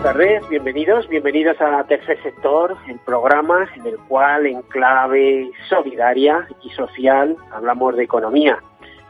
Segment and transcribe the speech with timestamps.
[0.00, 6.48] Buenas tardes, bienvenidos, bienvenidos a Tercer Sector, el programa en el cual en clave solidaria
[6.62, 8.58] y social hablamos de economía.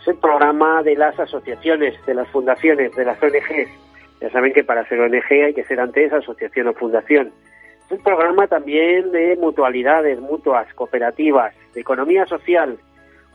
[0.01, 3.71] Es el programa de las asociaciones, de las fundaciones, de las ONGs.
[4.21, 7.31] Ya saben que para ser ONG hay que ser antes asociación o fundación.
[7.87, 12.77] Es el programa también de mutualidades, mutuas, cooperativas, de economía social,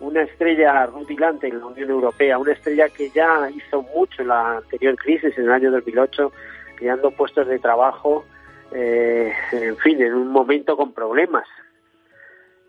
[0.01, 4.57] una estrella rutilante en la Unión Europea, una estrella que ya hizo mucho en la
[4.57, 6.33] anterior crisis, en el año 2008,
[6.75, 8.25] creando puestos de trabajo,
[8.71, 11.47] eh, en fin, en un momento con problemas.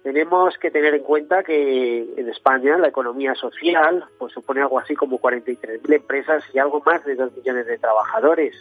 [0.03, 4.95] Tenemos que tener en cuenta que en España la economía social pues supone algo así
[4.95, 8.55] como 43.000 empresas y algo más de 2 millones de trabajadores.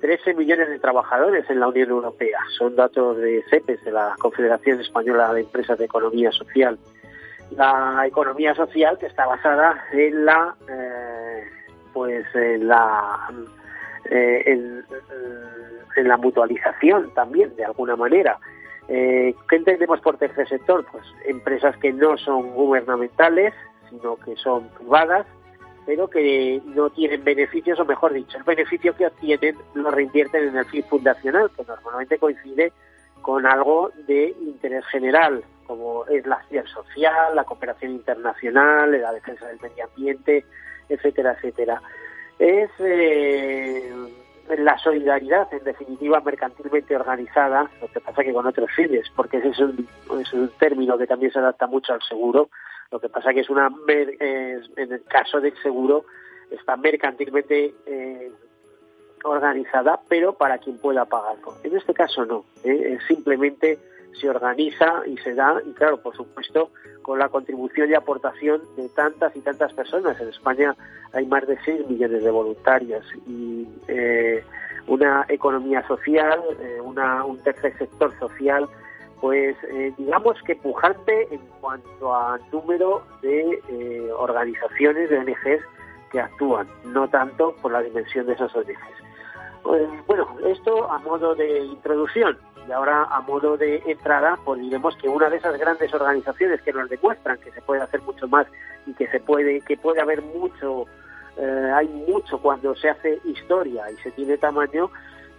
[0.00, 2.38] 13 millones de trabajadores en la Unión Europea.
[2.56, 6.78] Son datos de CEPES, de la Confederación Española de Empresas de Economía Social.
[7.50, 11.44] La economía social que está basada en la, eh,
[11.92, 13.28] pues en la
[14.10, 14.84] eh, en,
[16.08, 18.38] la mutualización también, de alguna manera.
[18.88, 20.86] Eh, ¿Qué entendemos por tercer sector?
[20.92, 23.52] Pues empresas que no son gubernamentales,
[23.90, 25.26] sino que son privadas,
[25.84, 30.56] pero que no tienen beneficios, o mejor dicho, el beneficio que obtienen lo reinvierten en
[30.56, 32.72] el fin fundacional, que normalmente coincide
[33.20, 39.48] con algo de interés general, como es la acción social, la cooperación internacional, la defensa
[39.48, 40.44] del medio ambiente,
[40.88, 41.82] etcétera, etcétera
[42.38, 43.92] es eh,
[44.58, 49.48] la solidaridad, en definitiva, mercantilmente organizada, lo que pasa que con otros fines, porque ese
[49.48, 49.88] es un,
[50.20, 52.48] es un término que también se adapta mucho al seguro,
[52.90, 56.04] lo que pasa que es una, en el caso del seguro,
[56.50, 58.32] está mercantilmente eh,
[59.24, 61.54] organizada, pero para quien pueda pagarlo.
[61.62, 62.96] En este caso no, ¿eh?
[62.96, 63.78] es simplemente
[64.12, 66.70] se organiza y se da, y claro, por supuesto,
[67.02, 70.20] con la contribución y aportación de tantas y tantas personas.
[70.20, 70.76] En España
[71.12, 74.44] hay más de 6 millones de voluntarios y eh,
[74.86, 78.68] una economía social, eh, un tercer sector social,
[79.20, 85.64] pues eh, digamos que pujante en cuanto a número de organizaciones, de ONGs
[86.12, 88.78] que actúan, no tanto por la dimensión de esas ONGs.
[89.62, 92.38] Pues, bueno, esto a modo de introducción.
[92.68, 96.72] Y ahora, a modo de entrada, pues diremos que una de esas grandes organizaciones que
[96.72, 98.46] nos demuestran que se puede hacer mucho más
[98.86, 100.84] y que se puede, que puede haber mucho,
[101.38, 104.90] eh, hay mucho cuando se hace historia y se tiene tamaño,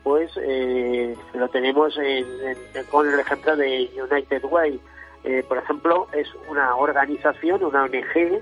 [0.02, 2.26] pues eh, lo tenemos en,
[2.74, 4.82] en, con el ejemplo de United Way.
[5.24, 8.42] Eh, por ejemplo, es una organización, una ONG,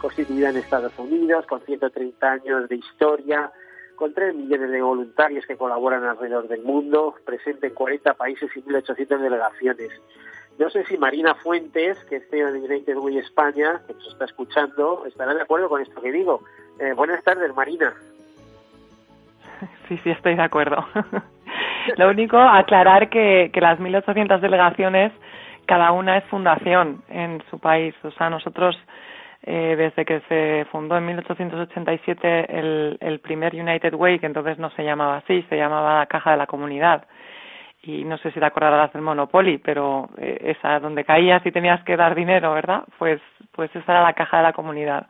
[0.00, 3.50] constituida en Estados Unidos, con 130 años de historia,
[3.96, 8.62] con 3 millones de voluntarios que colaboran alrededor del mundo, presente en 40 países y
[8.62, 9.90] 1.800 delegaciones.
[10.58, 14.24] No sé si Marina Fuentes, que es CEO de United Way España, que nos está
[14.24, 16.42] escuchando, estará de acuerdo con esto que digo.
[16.78, 17.94] Eh, buenas tardes, Marina.
[19.88, 20.84] Sí, sí, estoy de acuerdo.
[21.96, 25.12] Lo único, aclarar que, que las 1.800 delegaciones,
[25.64, 27.94] cada una es fundación en su país.
[28.02, 28.76] O sea, nosotros
[29.42, 34.70] eh, desde que se fundó en 1887 el, el primer United Way, que entonces no
[34.70, 37.06] se llamaba así, se llamaba la Caja de la Comunidad.
[37.82, 41.82] Y no sé si te acordarás del Monopoly, pero eh, esa donde caías y tenías
[41.84, 42.82] que dar dinero, ¿verdad?
[42.98, 43.20] Pues,
[43.52, 45.06] pues esa era la Caja de la Comunidad.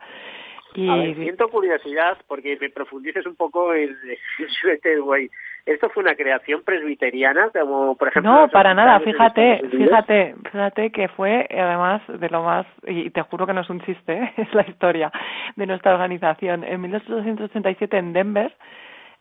[0.75, 0.87] Y...
[0.87, 3.89] A ver, siento curiosidad porque me profundices un poco en
[4.63, 5.29] United Way.
[5.67, 8.31] ¿Esto fue una creación presbiteriana, como por ejemplo?
[8.31, 9.01] No, para nada.
[9.01, 13.69] Fíjate, fíjate, fíjate que fue además de lo más y te juro que no es
[13.69, 14.33] un chiste, ¿eh?
[14.37, 15.11] es la historia
[15.57, 16.63] de nuestra organización.
[16.63, 18.55] En 1887 en Denver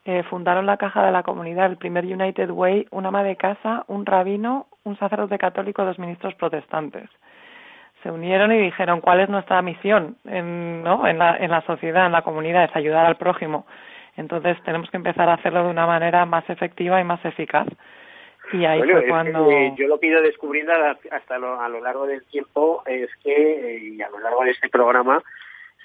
[0.04, 3.84] eh, fundaron la Caja de la Comunidad, el primer United Way, una ama de casa,
[3.88, 7.10] un rabino, un sacerdote católico, dos ministros protestantes
[8.02, 11.08] se unieron y dijeron cuál es nuestra misión en, ¿no?
[11.08, 13.66] en, la, en la sociedad, en la comunidad, es ayudar al prójimo.
[14.16, 17.66] Entonces tenemos que empezar a hacerlo de una manera más efectiva y más eficaz.
[18.52, 19.48] Y ahí bueno, fue cuando...
[19.48, 20.72] que yo lo que he ido descubriendo
[21.10, 24.52] hasta lo, a lo largo del tiempo es que, eh, y a lo largo de
[24.52, 25.22] este programa,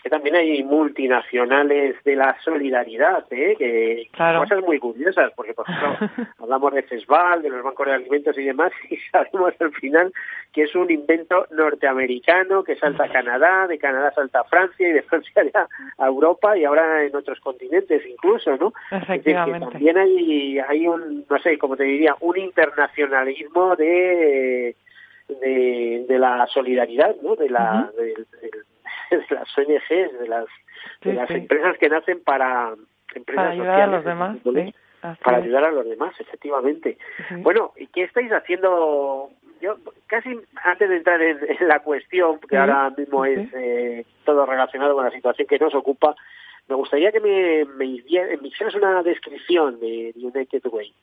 [0.01, 3.56] que también hay multinacionales de la solidaridad, ¿eh?
[3.57, 6.09] que cosas muy curiosas, porque por ejemplo
[6.39, 10.12] hablamos de CESVAL, de los bancos de alimentos y demás, y sabemos al final
[10.51, 14.92] que es un invento norteamericano que salta a Canadá, de Canadá salta a Francia y
[14.92, 15.68] de Francia
[15.98, 18.74] a Europa y ahora en otros continentes incluso, ¿no?
[18.92, 19.71] Efectivamente.
[19.71, 24.75] también hay, hay un, no sé, como te diría, un internacionalismo de
[25.39, 27.36] de, la solidaridad, ¿no?
[27.36, 27.89] De la,
[29.19, 30.46] de las ONGs, de las,
[31.02, 32.74] de las empresas que nacen para
[33.13, 34.38] empresas para ayudar a los demás,
[35.24, 36.98] para ayudar a los demás, efectivamente.
[37.38, 39.30] Bueno, ¿y qué estáis haciendo?
[39.62, 39.78] Yo
[40.08, 45.06] casi antes de entrar en, la cuestión, que ahora mismo es eh, todo relacionado con
[45.06, 46.16] la situación que nos ocupa,
[46.68, 48.02] me gustaría que me, me,
[48.42, 50.94] me hicieras una descripción de United Way.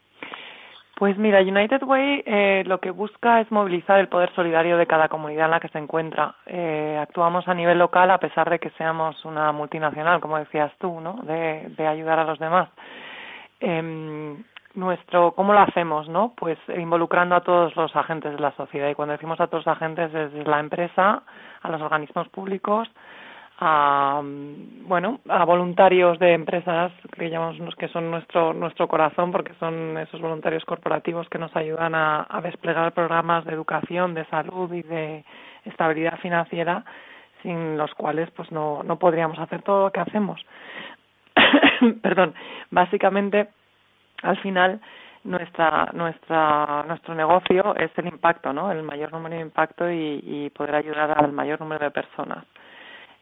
[0.98, 5.08] Pues mira, United Way eh, lo que busca es movilizar el poder solidario de cada
[5.08, 6.34] comunidad en la que se encuentra.
[6.44, 11.00] Eh, actuamos a nivel local a pesar de que seamos una multinacional, como decías tú,
[11.00, 11.20] ¿no?
[11.22, 12.68] De, de ayudar a los demás.
[13.60, 14.36] Eh,
[14.74, 16.32] nuestro, ¿cómo lo hacemos, no?
[16.36, 18.88] Pues involucrando a todos los agentes de la sociedad.
[18.88, 21.22] Y cuando decimos a todos los agentes, es la empresa,
[21.62, 22.88] a los organismos públicos,
[23.60, 29.98] a bueno a voluntarios de empresas que llamamos que son nuestro nuestro corazón porque son
[29.98, 35.24] esos voluntarios corporativos que nos ayudan a, desplegar programas de educación de salud y de
[35.64, 36.84] estabilidad financiera
[37.42, 40.40] sin los cuales pues no no podríamos hacer todo lo que hacemos.
[42.02, 42.34] Perdón.
[42.70, 43.48] Básicamente
[44.22, 44.80] al final
[45.24, 50.50] nuestra nuestra nuestro negocio es el impacto no el mayor número de impacto y, y
[50.50, 52.44] poder ayudar al mayor número de personas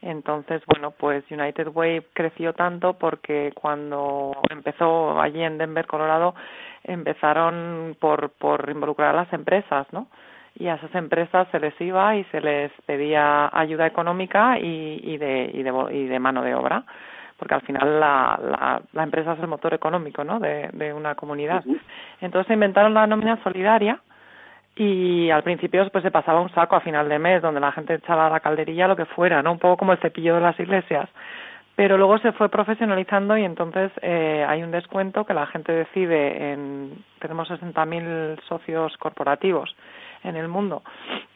[0.01, 6.35] entonces, bueno, pues United Way creció tanto porque cuando empezó allí en Denver, Colorado,
[6.83, 10.07] empezaron por, por involucrar a las empresas, ¿no?
[10.55, 15.17] Y a esas empresas se les iba y se les pedía ayuda económica y, y,
[15.17, 16.83] de, y, de, y de mano de obra
[17.37, 20.39] porque al final la, la, la, empresa es el motor económico ¿no?
[20.39, 21.63] de, de una comunidad.
[22.19, 24.01] Entonces inventaron la nómina solidaria,
[24.77, 27.95] y al principio pues se pasaba un saco a final de mes donde la gente
[27.95, 31.09] echaba la calderilla lo que fuera no un poco como el cepillo de las iglesias.
[31.75, 36.51] Pero luego se fue profesionalizando y entonces eh, hay un descuento que la gente decide
[36.51, 39.75] en tenemos 60.000 socios corporativos
[40.23, 40.83] en el mundo.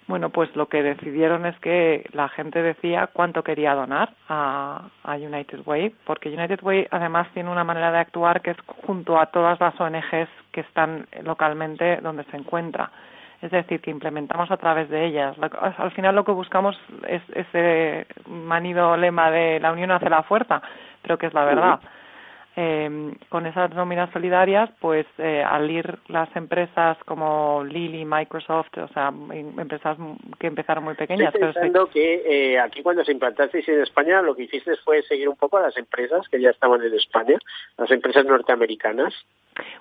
[0.08, 5.16] Bueno pues lo que decidieron es que la gente decía cuánto quería donar a, a
[5.16, 9.28] United Way porque United Way además tiene una manera de actuar que es junto a
[9.28, 12.92] todas las ONGs que están localmente donde se encuentra
[13.42, 15.36] es decir, que implementamos a través de ellas.
[15.78, 20.62] Al final lo que buscamos es ese manido lema de la unión hace la fuerza,
[21.02, 21.80] pero que es la verdad.
[22.58, 28.90] Eh, con esas nóminas solidarias, pues eh, al ir las empresas como Lilly, Microsoft, o
[28.90, 29.98] sea, em, empresas
[30.38, 31.34] que empezaron muy pequeñas.
[31.34, 35.30] Estoy pensando que eh, aquí cuando se implantasteis en España, lo que hiciste fue seguir
[35.30, 37.40] un poco a las empresas que ya estaban en España,
[37.78, 39.14] las empresas norteamericanas.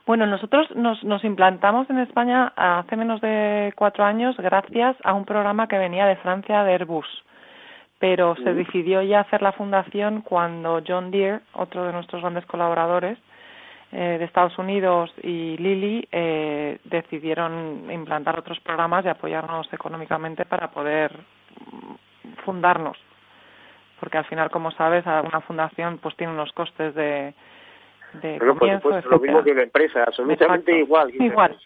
[0.06, 5.24] Bueno, nosotros nos, nos implantamos en España hace menos de cuatro años gracias a un
[5.24, 7.06] programa que venía de Francia de Airbus
[8.00, 13.18] pero se decidió ya hacer la fundación cuando John Deere, otro de nuestros grandes colaboradores
[13.92, 20.70] eh, de Estados Unidos, y Lilly eh, decidieron implantar otros programas y apoyarnos económicamente para
[20.70, 21.14] poder
[22.46, 22.96] fundarnos.
[24.00, 27.34] Porque al final, como sabes, una fundación pues tiene unos costes de,
[28.14, 31.10] de Pero por supuesto, lo mismo que una empresa, absolutamente igual.
[31.14, 31.56] igual.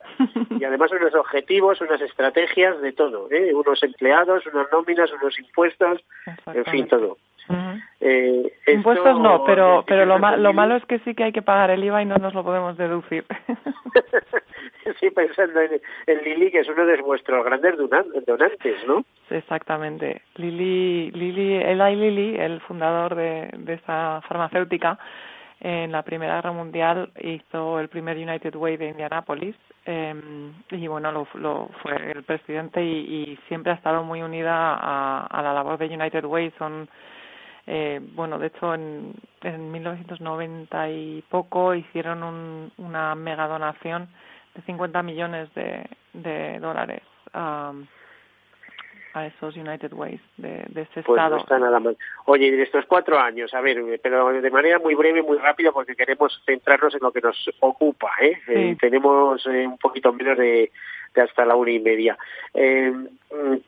[0.59, 3.53] Y además unos objetivos, unas estrategias de todo, ¿eh?
[3.55, 6.03] unos empleados, unas nóminas, unos impuestos,
[6.47, 7.17] en fin, todo.
[8.01, 11.71] eh, Impuestos no, pero pero lo, lo malo es que sí que hay que pagar
[11.71, 13.25] el IVA y no nos lo podemos deducir.
[15.01, 19.05] sí, pensando en, en, Lili, que es uno de vuestros grandes donantes, ¿no?
[19.31, 20.23] Exactamente.
[20.37, 24.99] Lili, Lili, Eli Lili, el fundador de, de esa farmacéutica,
[25.65, 29.57] en la Primera Guerra Mundial hizo el primer United Way de Indianápolis
[29.87, 30.15] eh,
[30.71, 35.27] y bueno, lo, lo, fue el presidente y, y, siempre ha estado muy unida a,
[35.27, 36.53] a la labor de United Way.
[36.59, 36.87] Son,
[37.67, 44.09] eh, bueno, de hecho en, en 1990 y poco hicieron un, una mega donación
[44.55, 47.01] de 50 millones de, de dólares.
[47.33, 47.87] Um,
[49.15, 51.37] a esos United Ways de, de ese pues estado.
[51.37, 51.97] No está nada mal.
[52.27, 55.95] Oye, de estos cuatro años, a ver, pero de manera muy breve, muy rápida, porque
[55.95, 58.11] queremos centrarnos en lo que nos ocupa.
[58.21, 58.39] ¿eh?
[58.49, 60.73] eh tenemos eh, un poquito menos de,
[61.15, 62.19] de, hasta la una y media.
[62.53, 62.93] Eh,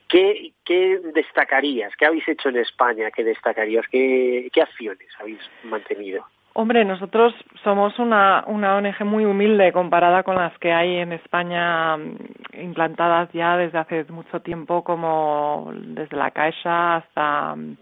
[0.08, 1.94] ¿qué, ¿Qué destacarías?
[1.96, 3.12] ¿Qué habéis hecho en España?
[3.12, 3.86] ¿Qué destacarías?
[3.88, 6.26] ¿Qué, qué acciones habéis mantenido?
[6.58, 11.98] Hombre, nosotros somos una, una ONG muy humilde comparada con las que hay en España
[11.98, 12.16] mm,
[12.62, 17.76] implantadas ya desde hace mucho tiempo, como desde la Caixa hasta, mm,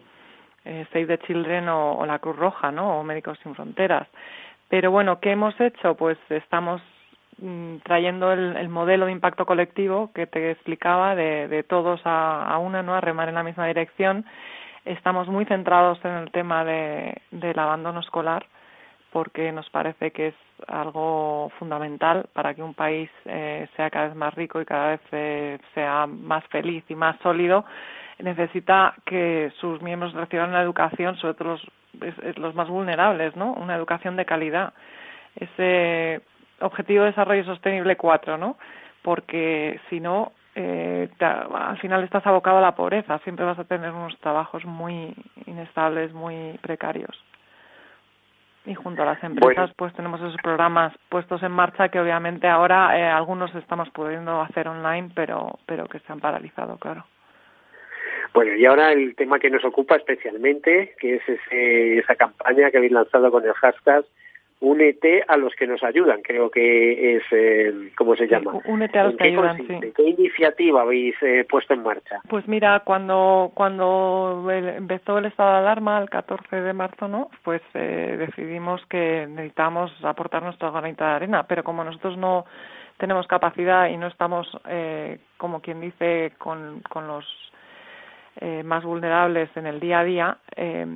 [0.64, 2.98] eh, Save the Children o, la Cruz Roja, ¿no?
[2.98, 4.08] O Médicos Sin Fronteras.
[4.68, 5.94] Pero bueno, ¿qué hemos hecho?
[5.94, 6.82] Pues estamos
[7.38, 12.58] mm, trayendo el, modelo de impacto colectivo que te explicaba de, de todos a, a,
[12.58, 12.96] una, ¿no?
[12.96, 14.24] A remar en la misma dirección.
[14.84, 18.44] Estamos muy centrados en el tema de, del abandono escolar
[19.14, 20.34] porque nos parece que es
[20.66, 25.00] algo fundamental para que un país eh, sea cada vez más rico y cada vez
[25.12, 27.64] eh, sea más feliz y más sólido
[28.18, 33.52] necesita que sus miembros reciban una educación, sobre todo los, los más vulnerables, ¿no?
[33.52, 34.72] Una educación de calidad.
[35.36, 36.20] Ese
[36.60, 38.56] objetivo de desarrollo sostenible 4, ¿no?
[39.02, 43.92] Porque si no, eh, al final estás abocado a la pobreza, siempre vas a tener
[43.92, 45.14] unos trabajos muy
[45.46, 47.16] inestables, muy precarios
[48.66, 52.98] y junto a las empresas pues tenemos esos programas puestos en marcha que obviamente ahora
[52.98, 57.04] eh, algunos estamos pudiendo hacer online pero pero que se han paralizado claro.
[58.32, 62.78] Bueno y ahora el tema que nos ocupa especialmente que es ese, esa campaña que
[62.78, 64.04] habéis lanzado con el hashtag
[64.60, 68.52] únete a los que nos ayudan, creo que es, eh, ¿cómo se llama?
[68.66, 69.92] únete a los que ayudan, sí.
[69.94, 72.20] ¿Qué iniciativa habéis eh, puesto en marcha?
[72.28, 77.30] Pues mira, cuando cuando empezó el estado de alarma, el 14 de marzo, ¿no?
[77.42, 82.46] Pues eh, decidimos que necesitamos aportar nuestra granita de arena, pero como nosotros no
[82.98, 87.24] tenemos capacidad y no estamos, eh, como quien dice, con, con los
[88.40, 90.86] eh, más vulnerables en el día a día, eh,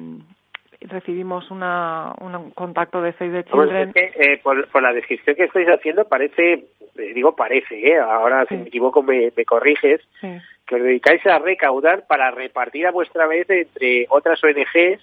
[0.80, 3.92] recibimos una, un contacto de Save the Children.
[3.94, 7.98] eh, por, la descripción que estáis haciendo parece, eh, digo parece, ¿eh?
[7.98, 12.92] ahora si me equivoco me, me corriges, que os dedicáis a recaudar para repartir a
[12.92, 15.02] vuestra vez entre otras ONGs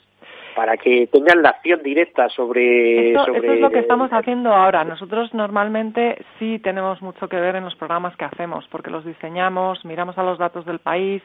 [0.55, 3.39] para que tengan la acción directa sobre, sobre...
[3.39, 4.85] Eso es lo que estamos haciendo ahora.
[4.85, 9.83] Nosotros normalmente sí tenemos mucho que ver en los programas que hacemos, porque los diseñamos,
[9.83, 11.21] miramos a los datos del país,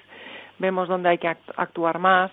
[0.58, 2.32] vemos dónde hay que actuar más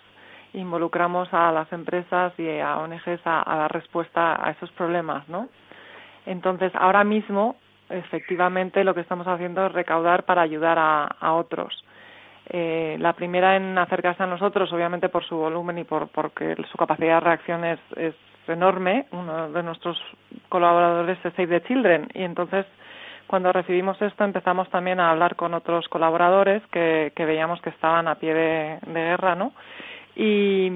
[0.53, 5.49] involucramos a las empresas y a ONGs a, dar respuesta a esos problemas, ¿no?
[6.25, 7.55] Entonces, ahora mismo,
[7.89, 11.83] efectivamente, lo que estamos haciendo es recaudar para ayudar a, otros.
[12.49, 16.77] Eh, la primera en acercarse a nosotros, obviamente por su volumen y por porque su
[16.77, 18.15] capacidad de reacción es, es
[18.47, 19.05] enorme.
[19.11, 20.01] Uno de nuestros
[20.49, 22.65] colaboradores es Save the Children y entonces
[23.27, 28.07] cuando recibimos esto empezamos también a hablar con otros colaboradores que, que veíamos que estaban
[28.07, 29.51] a pie de, de guerra, ¿no?
[30.19, 30.71] Y,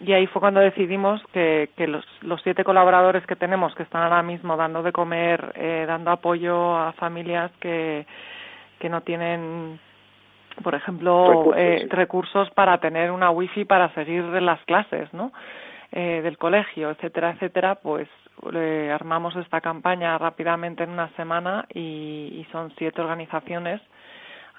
[0.00, 4.02] y ahí fue cuando decidimos que, que los, los, siete colaboradores que tenemos que están
[4.02, 8.06] ahora mismo dando de comer, eh, dando apoyo a familias que,
[8.78, 9.78] que no tienen,
[10.64, 15.32] por ejemplo, eh, recursos para tener una wifi para seguir las clases, ¿no?
[15.92, 18.08] Eh, del colegio, etcétera, etcétera, pues
[18.92, 23.82] armamos esta campaña rápidamente en una semana y, y son siete organizaciones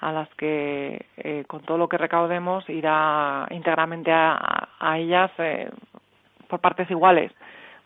[0.00, 5.68] a las que eh, con todo lo que recaudemos irá íntegramente a, a ellas eh,
[6.48, 7.32] por partes iguales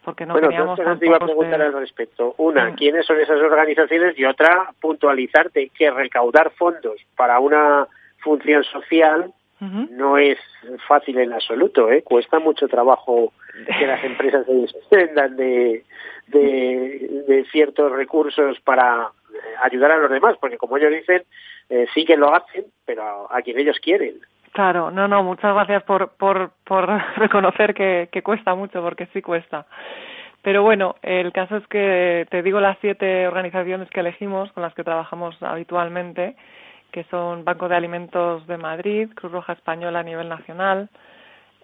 [0.05, 2.35] porque no bueno, teníamos dos te iba a preguntar al respecto.
[2.37, 4.17] Una, ¿quiénes son esas organizaciones?
[4.19, 10.39] Y otra, puntualizarte que recaudar fondos para una función social no es
[10.87, 12.03] fácil en absoluto, ¿eh?
[12.03, 13.33] Cuesta mucho trabajo
[13.79, 15.85] que las empresas se desprendan de,
[16.27, 19.11] de, de ciertos recursos para
[19.63, 21.23] ayudar a los demás, porque como ellos dicen,
[21.69, 24.21] eh, sí que lo hacen, pero a, quien ellos quieren.
[24.53, 26.51] Claro, no, no, muchas gracias por, por,
[27.17, 29.67] reconocer que, que cuesta mucho, porque sí cuesta.
[30.43, 34.75] Pero bueno, el caso es que te digo las siete organizaciones que elegimos, con las
[34.75, 36.37] que trabajamos habitualmente,
[36.93, 40.91] que son Banco de Alimentos de Madrid, Cruz Roja Española a nivel nacional,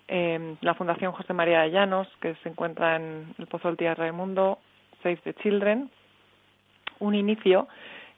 [0.08, 4.04] eh, la Fundación José María de Llanos, que se encuentra en el Pozo del Tierra
[4.04, 4.58] del Mundo,
[5.02, 5.90] Save the Children,
[7.00, 7.68] un inicio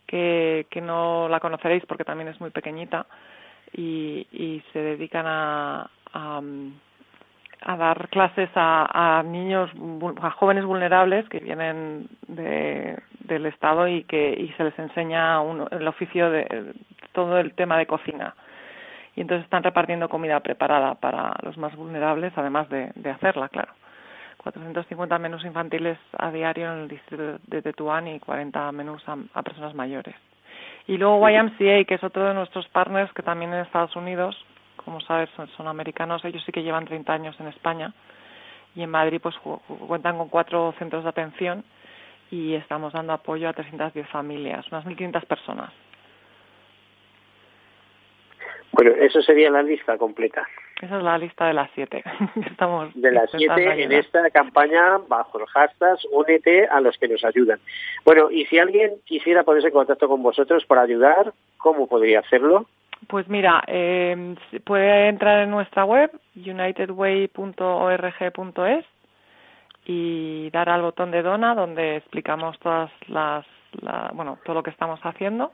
[0.06, 3.06] que, que no la conoceréis porque también es muy pequeñita
[3.72, 9.70] y, y se dedican a, a, dar clases a, a, niños,
[10.20, 15.66] a jóvenes vulnerables que vienen de, del Estado y que y se les enseña un,
[15.70, 16.74] el oficio de
[17.12, 18.34] todo el tema de cocina.
[19.14, 23.72] Y entonces están repartiendo comida preparada para los más vulnerables, además de, de hacerla, claro.
[24.42, 29.74] 450 menús infantiles a diario en el distrito de Tetuán y 40 menús a, personas
[29.74, 30.14] mayores.
[30.86, 34.36] Y luego YMCA, que es otro de nuestros partners que también en Estados Unidos,
[34.84, 37.92] como sabes, son, americanos, ellos sí que llevan 30 años en España
[38.74, 39.36] y en Madrid pues
[39.86, 41.64] cuentan con cuatro centros de atención
[42.30, 45.70] y estamos dando apoyo a 310 familias, unas 1.500 personas.
[48.72, 50.48] Bueno, eso sería la lista completa.
[50.82, 52.02] Esa es la lista de las siete.
[52.50, 57.24] Estamos de las siete en esta campaña bajo el hashtag Únete a los que nos
[57.24, 57.60] ayudan.
[58.04, 62.66] Bueno, y si alguien quisiera ponerse en contacto con vosotros para ayudar, ¿cómo podría hacerlo?
[63.06, 64.34] Pues mira, eh,
[64.64, 68.84] puede entrar en nuestra web unitedway.org.es
[69.86, 73.46] y dar al botón de dona donde explicamos todas las,
[74.14, 75.52] bueno, todo lo que estamos haciendo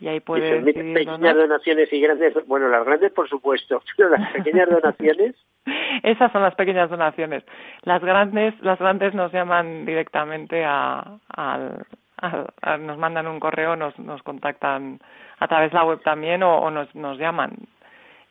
[0.00, 4.32] y ahí puede decidir pequeñas donaciones y grandes, bueno, las grandes por supuesto, pero las
[4.32, 5.34] pequeñas donaciones.
[6.02, 7.44] Esas son las pequeñas donaciones.
[7.82, 11.86] Las grandes, las grandes nos llaman directamente a, al,
[12.80, 15.00] nos mandan un correo, nos, nos contactan
[15.38, 17.52] a través de la web también o, nos, nos llaman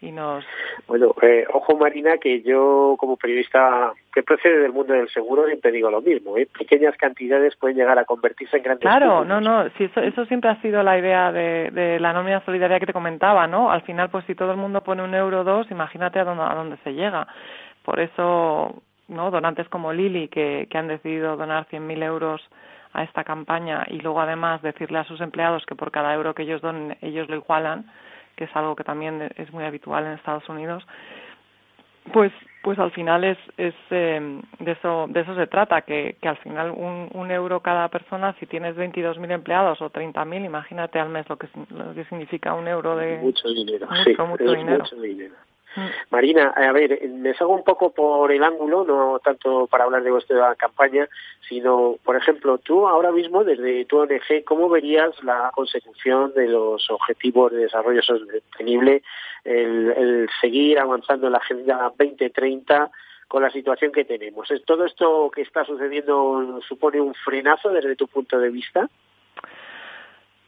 [0.02, 0.44] y nos
[0.88, 5.72] bueno eh, ojo Marina que yo como periodista que procede del mundo del seguro siempre
[5.72, 6.48] digo lo mismo ¿eh?
[6.58, 10.50] pequeñas cantidades pueden llegar a convertirse en grandes claro no no si eso eso siempre
[10.50, 14.10] ha sido la idea de, de la nómina solidaria que te comentaba no al final
[14.10, 16.78] pues si todo el mundo pone un euro o dos imagínate a dónde a dónde
[16.84, 17.28] se llega.
[17.84, 22.42] Por eso no donantes como Lili que que han decidido donar 100.000 euros
[22.94, 26.44] a esta campaña y luego además decirle a sus empleados que por cada euro que
[26.44, 27.86] ellos donen ellos lo igualan
[28.36, 30.86] que es algo que también es muy habitual en Estados Unidos,
[32.14, 32.32] pues
[32.64, 36.38] pues al final es, es eh, de eso de eso se trata que, que al
[36.38, 41.28] final un, un euro cada persona si tienes 22.000 empleados o 30.000 imagínate al mes
[41.28, 44.86] lo que lo que significa un euro de mucho dinero sí, mucho dinero.
[45.76, 45.88] Mm.
[46.10, 50.12] Marina, a ver, me salgo un poco por el ángulo, no tanto para hablar de
[50.12, 51.08] vuestra campaña,
[51.48, 56.90] sino, por ejemplo, tú ahora mismo, desde tu ONG, ¿cómo verías la consecución de los
[56.90, 59.04] objetivos de desarrollo sostenible,
[59.44, 62.92] el, el seguir avanzando en la Agenda 2030
[63.28, 64.50] con la situación que tenemos?
[64.66, 68.90] ¿Todo esto que está sucediendo supone un frenazo desde tu punto de vista?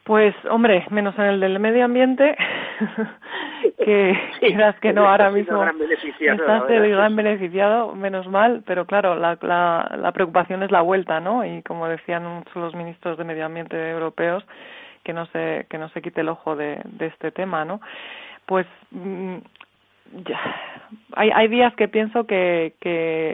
[0.04, 2.36] Pues, hombre, menos en el del medio ambiente,
[3.84, 9.38] que quieras que no ahora mismo estás el gran beneficiado, menos mal, pero claro, la,
[9.40, 11.42] la, la preocupación es la vuelta, ¿no?
[11.44, 14.44] Y como decían los ministros de medio ambiente europeos,
[15.04, 17.80] que no se que no se quite el ojo de, de este tema, ¿no?
[18.44, 19.36] Pues mm,
[20.12, 20.40] ya,
[21.14, 22.74] hay, hay días que pienso que,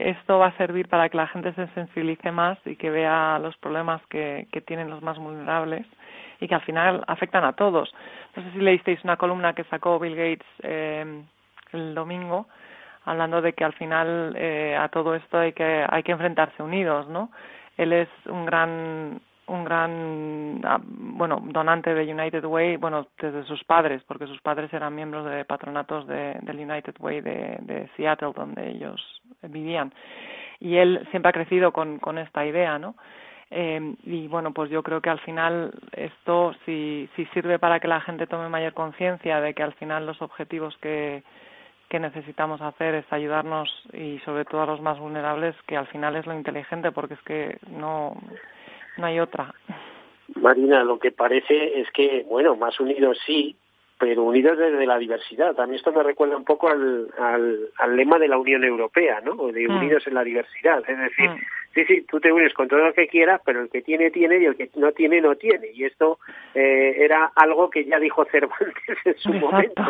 [0.04, 3.56] esto va a servir para que la gente se sensibilice más y que vea los
[3.58, 5.86] problemas que, que tienen los más vulnerables
[6.40, 7.92] y que al final afectan a todos.
[8.36, 11.22] No sé si leísteis una columna que sacó Bill Gates eh,
[11.72, 12.46] el domingo
[13.04, 17.08] hablando de que al final eh, a todo esto hay que hay que enfrentarse unidos,
[17.08, 17.30] ¿no?
[17.76, 19.20] Él es un gran
[19.50, 24.72] un gran ah, bueno donante de United Way bueno desde sus padres porque sus padres
[24.72, 29.00] eran miembros de patronatos de, del United Way de, Seattle donde ellos
[29.42, 29.92] vivían.
[30.60, 32.94] Y él siempre ha crecido con con esta idea no
[33.52, 37.88] eh, y bueno, pues yo creo que al final esto, si, si sirve para que
[37.88, 41.24] la gente tome mayor conciencia de que al final los objetivos que,
[41.88, 46.14] que necesitamos hacer es ayudarnos y sobre todo a los más vulnerables, que al final
[46.14, 48.16] es lo inteligente, porque es que no,
[48.96, 49.54] no hay otra.
[50.36, 53.56] Marina, lo que parece es que, bueno, más unidos sí,
[54.00, 55.54] pero unidos desde la diversidad.
[55.54, 59.36] También esto me recuerda un poco al, al, lema de la Unión Europea, ¿no?
[59.48, 59.76] De mm.
[59.76, 60.82] unidos en la diversidad.
[60.88, 61.38] Es decir, mm.
[61.74, 64.38] sí, sí, tú te unes con todo lo que quieras, pero el que tiene, tiene
[64.38, 65.68] y el que no tiene, no tiene.
[65.74, 66.18] Y esto
[66.54, 69.82] eh, era algo que ya dijo Cervantes en su momento.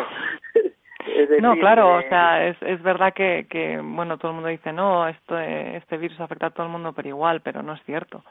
[1.39, 4.73] no, claro, o eh, sea, es, es verdad que, que, bueno, todo el mundo dice,
[4.73, 8.25] no, esto, este virus afecta a todo el mundo, pero igual, pero no es cierto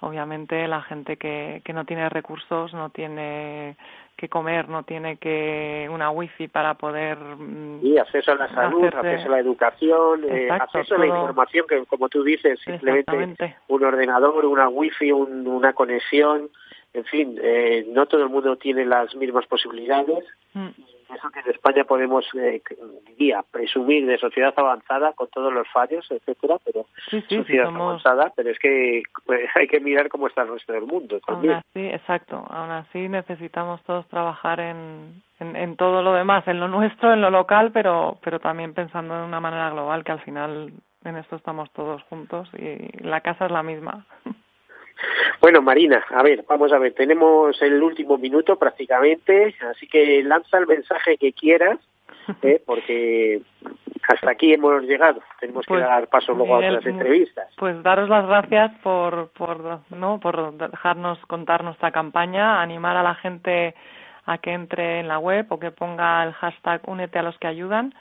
[0.00, 3.76] obviamente la gente que, que no tiene recursos no tiene
[4.16, 8.84] que comer, no tiene que una wifi para poder mm, y acceso a la salud,
[8.84, 13.84] acceso a la educación, eh, acceso a la información que como tú dices simplemente un
[13.84, 16.50] ordenador, una wifi, un, una conexión,
[16.92, 20.24] en fin, eh, no todo el mundo tiene las mismas posibilidades.
[20.54, 20.68] Mm
[21.14, 22.62] eso que en España podemos, eh,
[23.06, 26.86] diría, presumir de sociedad avanzada con todos los fallos, etcétera, pero
[27.28, 31.20] sociedad avanzada, pero es que pues, hay que mirar cómo está el resto del mundo
[31.20, 31.54] también.
[31.54, 36.60] Aún así, exacto, aún así necesitamos todos trabajar en, en, en todo lo demás, en
[36.60, 40.20] lo nuestro, en lo local, pero, pero también pensando de una manera global, que al
[40.20, 40.72] final
[41.04, 44.04] en esto estamos todos juntos y la casa es la misma.
[45.40, 50.58] Bueno, Marina, a ver, vamos a ver, tenemos el último minuto prácticamente, así que lanza
[50.58, 51.78] el mensaje que quieras,
[52.42, 52.62] ¿eh?
[52.64, 53.40] porque
[54.08, 55.20] hasta aquí hemos llegado.
[55.38, 57.48] Tenemos que pues, dar paso luego a otras entrevistas.
[57.56, 60.20] Pues daros las gracias por, por, ¿no?
[60.20, 63.74] por dejarnos contar nuestra campaña, animar a la gente
[64.26, 67.46] a que entre en la web o que ponga el hashtag Únete a los que
[67.46, 67.94] ayudan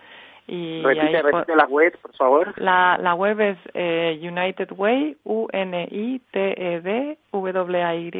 [0.49, 2.53] y repite, repite la web, por favor.
[2.57, 7.95] La, la web es eh, United Way, u n i t e d w a
[7.95, 8.11] y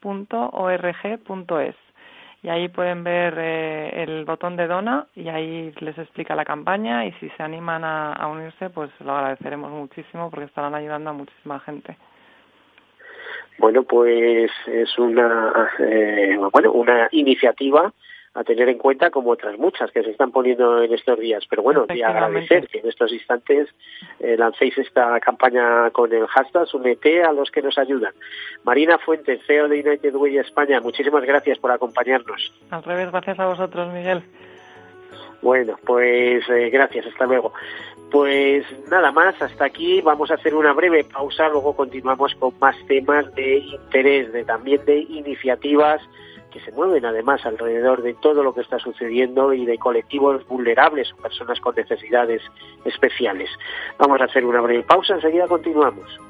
[0.00, 1.76] punto org punto es
[2.42, 7.04] y ahí pueden ver eh, el botón de dona y ahí les explica la campaña
[7.04, 11.12] y si se animan a, a, unirse pues lo agradeceremos muchísimo porque estarán ayudando a
[11.12, 11.96] muchísima gente.
[13.58, 17.92] Bueno, pues es una eh, bueno una iniciativa
[18.32, 21.44] a tener en cuenta como otras muchas que se están poniendo en estos días.
[21.50, 23.68] Pero bueno, y agradecer que en estos instantes
[24.20, 28.12] eh, lancéis esta campaña con el hashtag Unete a los que nos ayudan.
[28.62, 32.52] Marina Fuentes, CEO de United Way España, muchísimas gracias por acompañarnos.
[32.70, 34.22] Al revés, gracias a vosotros, Miguel.
[35.42, 37.52] Bueno, pues eh, gracias, hasta luego.
[38.10, 42.76] Pues nada más, hasta aquí vamos a hacer una breve pausa, luego continuamos con más
[42.86, 46.02] temas de interés, de también de iniciativas
[46.50, 51.12] que se mueven además alrededor de todo lo que está sucediendo y de colectivos vulnerables
[51.12, 52.42] o personas con necesidades
[52.84, 53.50] especiales.
[53.98, 56.29] Vamos a hacer una breve pausa, enseguida continuamos.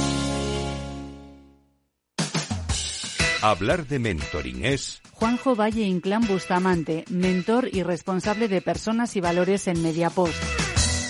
[3.41, 5.01] Hablar de mentoring es...
[5.13, 10.60] Juanjo Valle Inclán Bustamante, mentor y responsable de personas y valores en Mediapost.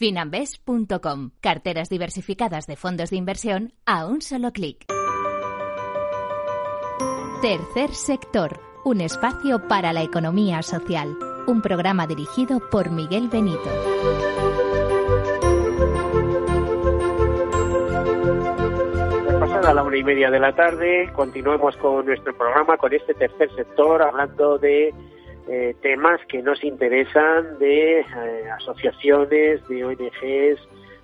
[0.00, 1.32] Finambes.com.
[1.42, 4.86] Carteras diversificadas de fondos de inversión a un solo clic.
[7.42, 8.60] Tercer sector.
[8.82, 11.18] Un espacio para la economía social.
[11.46, 13.68] Un programa dirigido por Miguel Benito.
[19.38, 23.54] Pasada la una y media de la tarde, continuemos con nuestro programa, con este tercer
[23.54, 24.94] sector, hablando de
[25.52, 28.04] eh, temas que nos interesan de eh,
[28.56, 30.60] asociaciones, de ONGs,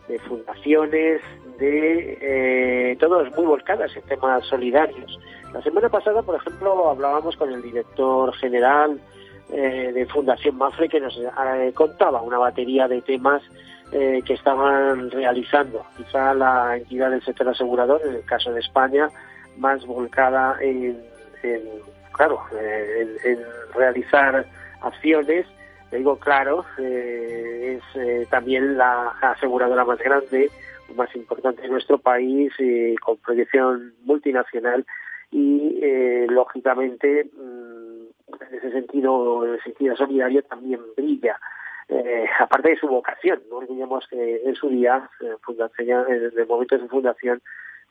[0.06, 1.20] de fundaciones,
[1.58, 5.18] de eh, todos muy volcadas en temas solidarios.
[5.52, 9.00] La semana pasada, por ejemplo, hablábamos con el director general
[9.48, 11.16] de Fundación Mafre que nos
[11.74, 13.42] contaba una batería de temas
[13.92, 15.84] que estaban realizando.
[15.96, 19.08] Quizá la entidad del sector asegurador, en el caso de España,
[19.56, 21.00] más volcada en
[22.16, 23.38] claro, eh, en,
[23.74, 24.46] realizar
[24.80, 25.46] acciones,
[25.92, 30.50] digo claro, eh, es eh, también la aseguradora más grande,
[30.94, 32.52] más importante de nuestro país,
[33.02, 34.86] con proyección multinacional
[35.30, 35.80] y
[36.28, 41.38] lógicamente mm, en ese sentido, en el sentido solidario también brilla.
[42.38, 45.10] aparte de su vocación, no olvidemos que en su día,
[45.42, 47.42] fundación, en el momento de su fundación,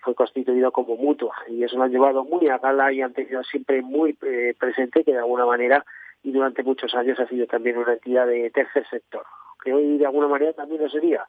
[0.05, 3.43] fue constituido como mutua y eso lo han llevado muy a gala y han tenido
[3.43, 5.83] siempre muy eh, presente que de alguna manera
[6.23, 9.23] y durante muchos años ha sido también una entidad de tercer sector,
[9.63, 11.25] que hoy de alguna manera también lo sería,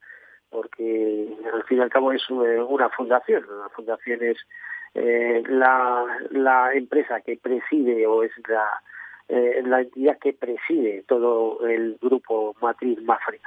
[0.51, 4.37] porque al fin y al cabo es eh, una fundación, la fundación es
[4.95, 8.83] eh, la, empresa que preside o es la,
[9.29, 13.41] la entidad que preside todo el grupo matriz Mafre.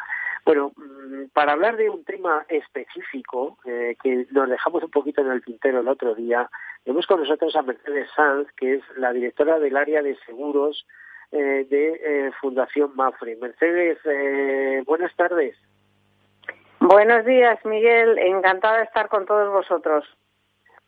[0.46, 5.32] Bueno, mm, para hablar de un tema específico eh, que nos dejamos un poquito en
[5.32, 6.50] el tintero el otro día,
[6.84, 10.86] tenemos con nosotros a Mercedes Sanz, que es la directora del área de seguros
[11.32, 13.36] eh, de eh, Fundación Mafre.
[13.36, 14.00] Mercedes,
[14.86, 15.56] buenas tardes.
[16.80, 18.18] Buenos días, Miguel.
[18.18, 20.06] Encantada de estar con todos vosotros.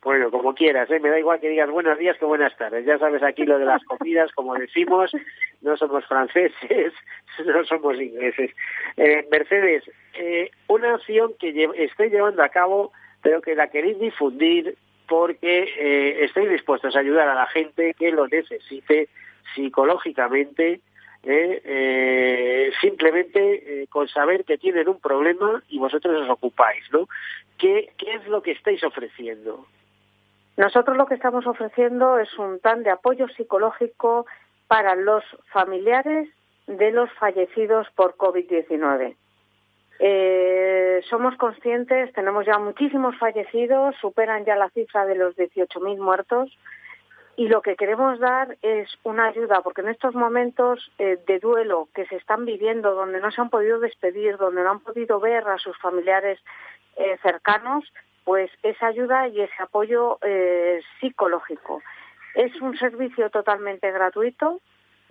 [0.02, 0.98] Bueno, como quieras, ¿eh?
[0.98, 2.84] me da igual que digas buenos días que buenas tardes.
[2.84, 5.12] Ya sabes aquí lo de las comidas, como decimos,
[5.62, 6.92] no somos franceses,
[7.46, 8.50] no somos ingleses.
[8.96, 14.76] Eh, Mercedes, eh, una acción que estoy llevando a cabo, pero que la queréis difundir
[15.08, 19.08] porque eh, estoy dispuestos a ayudar a la gente que lo necesite
[19.54, 20.80] psicológicamente,
[22.80, 27.06] simplemente con saber que tienen un problema y vosotros os ocupáis, ¿no?
[27.58, 29.66] ¿Qué, ¿Qué es lo que estáis ofreciendo?
[30.56, 34.26] Nosotros lo que estamos ofreciendo es un plan de apoyo psicológico
[34.72, 36.30] para los familiares
[36.66, 39.14] de los fallecidos por COVID-19.
[39.98, 46.56] Eh, somos conscientes, tenemos ya muchísimos fallecidos, superan ya la cifra de los 18.000 muertos
[47.36, 51.90] y lo que queremos dar es una ayuda, porque en estos momentos eh, de duelo
[51.94, 55.46] que se están viviendo, donde no se han podido despedir, donde no han podido ver
[55.48, 56.40] a sus familiares
[56.96, 57.84] eh, cercanos,
[58.24, 60.18] pues esa ayuda y ese apoyo
[60.98, 61.82] psicológico.
[62.34, 64.60] Es un servicio totalmente gratuito,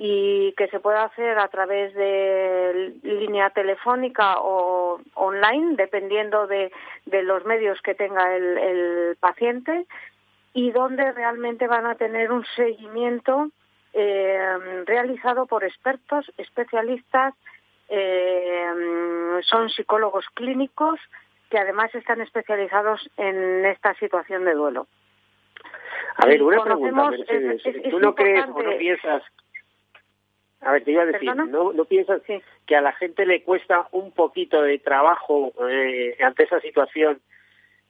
[0.03, 6.71] y que se puede hacer a través de línea telefónica o online, dependiendo de,
[7.05, 9.85] los medios que tenga el, paciente,
[10.55, 13.51] y donde realmente van a tener un seguimiento
[13.93, 17.35] eh, realizado por expertos, especialistas,
[17.87, 18.65] eh,
[19.43, 20.99] son psicólogos clínicos
[21.51, 24.87] que además están especializados en esta situación de duelo.
[26.17, 27.09] A ver, una pregunta,
[27.89, 29.23] ¿Tú no crees o no piensas
[30.61, 32.21] a ver, te iba a decir, ¿no, ¿no piensas
[32.67, 37.19] que a la gente le cuesta un poquito de trabajo eh, ante esa situación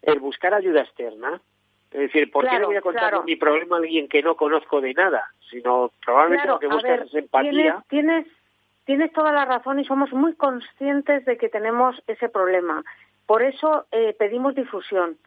[0.02, 1.42] el buscar ayuda externa?
[1.92, 4.80] Es decir, ¿por qué le voy a contar mi problema a alguien que no conozco
[4.80, 5.30] de nada?
[5.50, 7.84] Sino probablemente lo que buscas es empatía.
[7.90, 8.26] Tienes,
[8.86, 12.82] tienes, toda la razón y somos muy conscientes de que tenemos ese problema.
[13.26, 15.18] Por eso eh, pedimos difusión.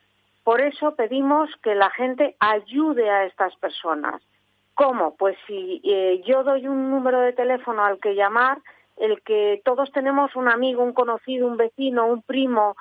[0.44, 4.22] Por eso pedimos que la gente ayude a estas personas.
[4.74, 5.14] ¿Cómo?
[5.16, 8.58] Pues si eh, yo doy un número de teléfono al que llamar,
[8.98, 12.76] el que todos tenemos un amigo, un conocido, un vecino, un primo,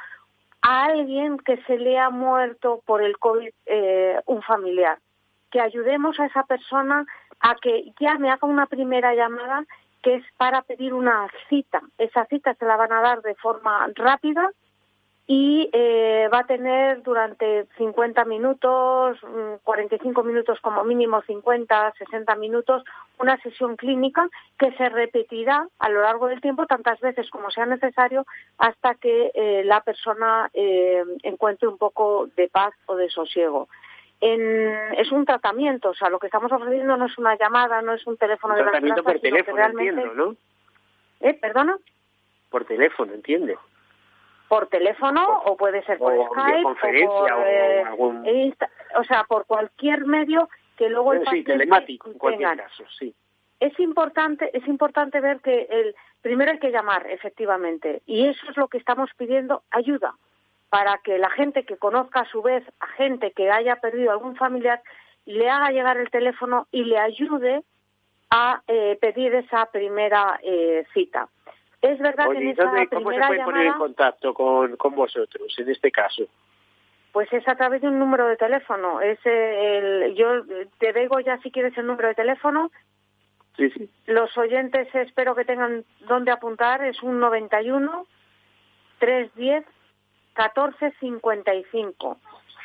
[0.61, 4.97] a alguien que se le ha muerto por el COVID eh, un familiar.
[5.49, 7.05] Que ayudemos a esa persona
[7.39, 9.65] a que ya me haga una primera llamada
[10.01, 11.81] que es para pedir una cita.
[11.97, 14.51] Esa cita se la van a dar de forma rápida
[15.25, 19.17] y eh, va a tener durante 50 minutos,
[19.63, 22.83] 45 mm, minutos como mínimo, 50, 60 minutos,
[23.19, 24.27] una sesión clínica
[24.59, 28.25] que se repetirá a lo largo del tiempo tantas veces como sea necesario
[28.57, 33.69] hasta que eh, la persona eh, encuentre un poco de paz o de sosiego.
[34.19, 38.05] es un tratamiento, o sea, lo que estamos ofreciendo no es una llamada, no es
[38.07, 38.71] un teléfono de la
[39.03, 40.35] por teléfono, entiendo, ¿no?
[41.21, 41.33] ¿Eh?
[41.33, 41.77] ¿Perdona?
[42.49, 43.57] Por teléfono, entiende
[44.47, 46.95] por teléfono o puede ser por Skype o por
[48.25, 48.53] eh,
[48.95, 53.13] o sea por cualquier medio que luego el sí, telemático en cualquier caso sí.
[53.59, 58.57] Es importante es importante ver que el primero hay que llamar efectivamente y eso es
[58.57, 60.15] lo que estamos pidiendo ayuda
[60.69, 64.35] para que la gente que conozca a su vez a gente que haya perdido algún
[64.35, 64.81] familiar
[65.25, 67.63] le haga llegar el teléfono y le ayude
[68.29, 71.29] a eh, pedir esa primera eh, cita
[71.83, 75.69] es verdad que en esa ¿cómo se puede poner en contacto con, con vosotros en
[75.69, 76.23] este caso?
[77.11, 79.01] Pues es a través de un número de teléfono.
[79.01, 80.45] Es el, yo
[80.79, 82.71] te digo ya si quieres el número de teléfono.
[83.57, 83.89] Sí, sí.
[84.07, 86.83] Los oyentes espero que tengan dónde apuntar.
[86.83, 88.07] Es un 91
[88.99, 89.65] 310
[90.35, 92.17] 1455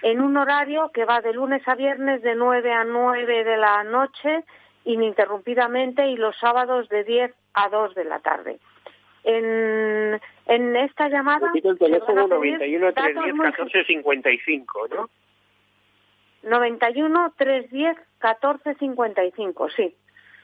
[0.02, 3.82] en un horario que va de lunes a viernes de 9 a 9 de la
[3.82, 4.44] noche
[4.84, 8.60] ininterrumpidamente y los sábados de 10 a 2 de la tarde.
[9.30, 11.48] En, en esta llamada...
[11.48, 15.10] Repito el teléfono 91 310 1455, ¿no?
[16.44, 19.94] 91 310 1455, sí.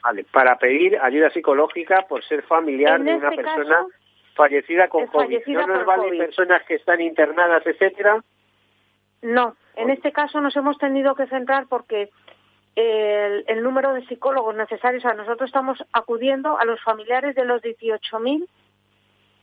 [0.03, 3.87] Vale, para pedir ayuda psicológica por ser familiar de una este persona
[4.35, 5.47] fallecida con COVID.
[5.47, 8.23] ¿No nos valen personas que están internadas, etcétera?
[9.23, 12.11] No, en este caso nos hemos tenido que centrar porque
[12.77, 17.62] el, el número de psicólogos necesarios, a nosotros estamos acudiendo a los familiares de los
[17.62, 18.47] 18.000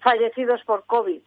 [0.01, 1.21] fallecidos por COVID.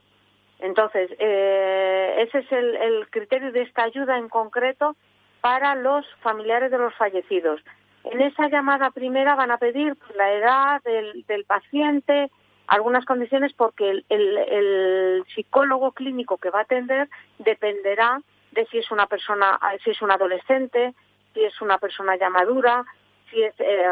[0.61, 4.97] Entonces, eh, ese es el, criterio de esta ayuda en concreto
[5.41, 7.61] para los familiares de los fallecidos.
[8.05, 12.31] En esa llamada primera van a pedir la edad del, paciente,
[12.67, 17.09] algunas condiciones, porque el, psicólogo clínico que va a atender
[17.39, 18.21] dependerá
[18.53, 20.95] de si es una persona, si es un adolescente,
[21.33, 22.85] si es una persona ya madura,
[23.31, 23.89] si es eh,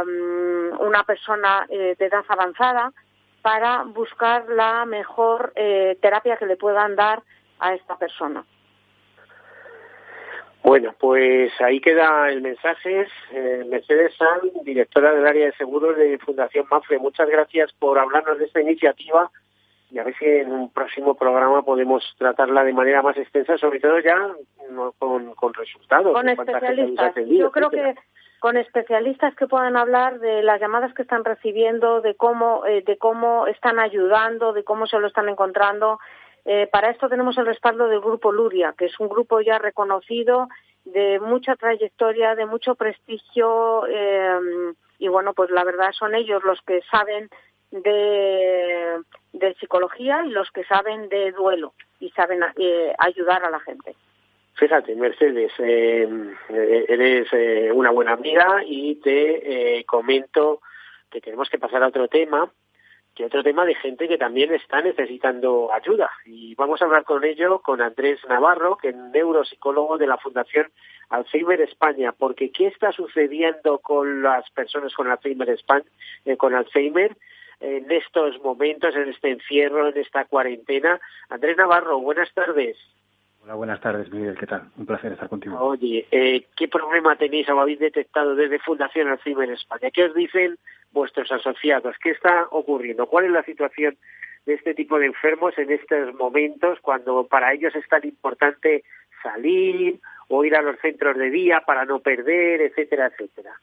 [0.79, 2.93] una persona eh, de edad avanzada
[3.43, 7.23] para buscar la mejor eh, terapia que le puedan dar
[7.59, 8.45] a esta persona.
[10.63, 13.07] Bueno, pues ahí queda el mensaje.
[13.33, 18.39] Eh, Mercedes San, directora del área de seguros de Fundación Mafre, muchas gracias por hablarnos
[18.39, 19.29] de esta iniciativa
[19.91, 23.81] y a ver si en un próximo programa podemos tratarla de manera más extensa, sobre
[23.81, 24.17] todo ya
[24.99, 26.15] con, con resultados.
[26.15, 27.15] Con especialistas.
[27.27, 27.95] Yo creo que
[28.43, 32.99] con especialistas que puedan hablar de las llamadas que están recibiendo, de cómo, eh, de
[32.99, 36.01] cómo están ayudando, de cómo se lo están encontrando.
[36.45, 40.49] Eh, para esto tenemos el respaldo del grupo Luria, que es un grupo ya reconocido,
[40.85, 46.61] de mucha trayectoria, de mucho prestigio, eh, y bueno, pues la verdad son ellos los
[46.63, 47.29] que saben
[47.71, 49.03] de,
[49.35, 52.41] de psicología y los que saben de duelo y saben
[52.99, 53.95] ayudar a la gente.
[54.55, 56.07] Fíjate, Mercedes, eh,
[56.51, 60.61] eh, eres eh, una buena amiga y te comento
[61.11, 62.51] que tenemos que pasar a otro tema,
[63.15, 66.11] que otro tema de gente que también está necesitando ayuda.
[66.27, 70.71] Y vamos a hablar con ello con Andrés Navarro, que es neuropsicólogo de la Fundación
[71.09, 75.85] Alzheimer España, porque ¿qué está sucediendo con las personas con Alzheimer España,
[76.37, 77.17] con Alzheimer
[77.61, 81.01] en estos momentos, en este encierro, en esta cuarentena?
[81.31, 82.77] Andrés Navarro, buenas tardes.
[83.45, 84.37] Hola, buenas tardes, Miguel.
[84.39, 84.63] ¿Qué tal?
[84.77, 85.59] Un placer estar contigo.
[85.59, 89.91] Oye, eh, ¿qué problema tenéis o habéis detectado desde Fundación Alzheimer en España?
[89.91, 90.59] ¿Qué os dicen
[90.93, 91.97] vuestros asociados?
[92.01, 93.07] ¿Qué está ocurriendo?
[93.07, 93.97] ¿Cuál es la situación
[94.47, 98.85] de este tipo de enfermos en estos momentos cuando para ellos es tan importante
[99.25, 103.55] salir o ir a los centros de día para no perder, etcétera, etcétera?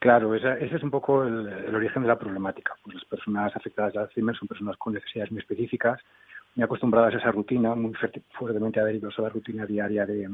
[0.00, 2.74] Claro, ese es un poco el, el, origen de la problemática.
[2.82, 6.00] Pues las personas afectadas de Alzheimer son personas con necesidades muy específicas
[6.56, 7.92] muy acostumbradas a esa rutina, muy
[8.32, 10.28] fuertemente adheridos a la rutina diaria de,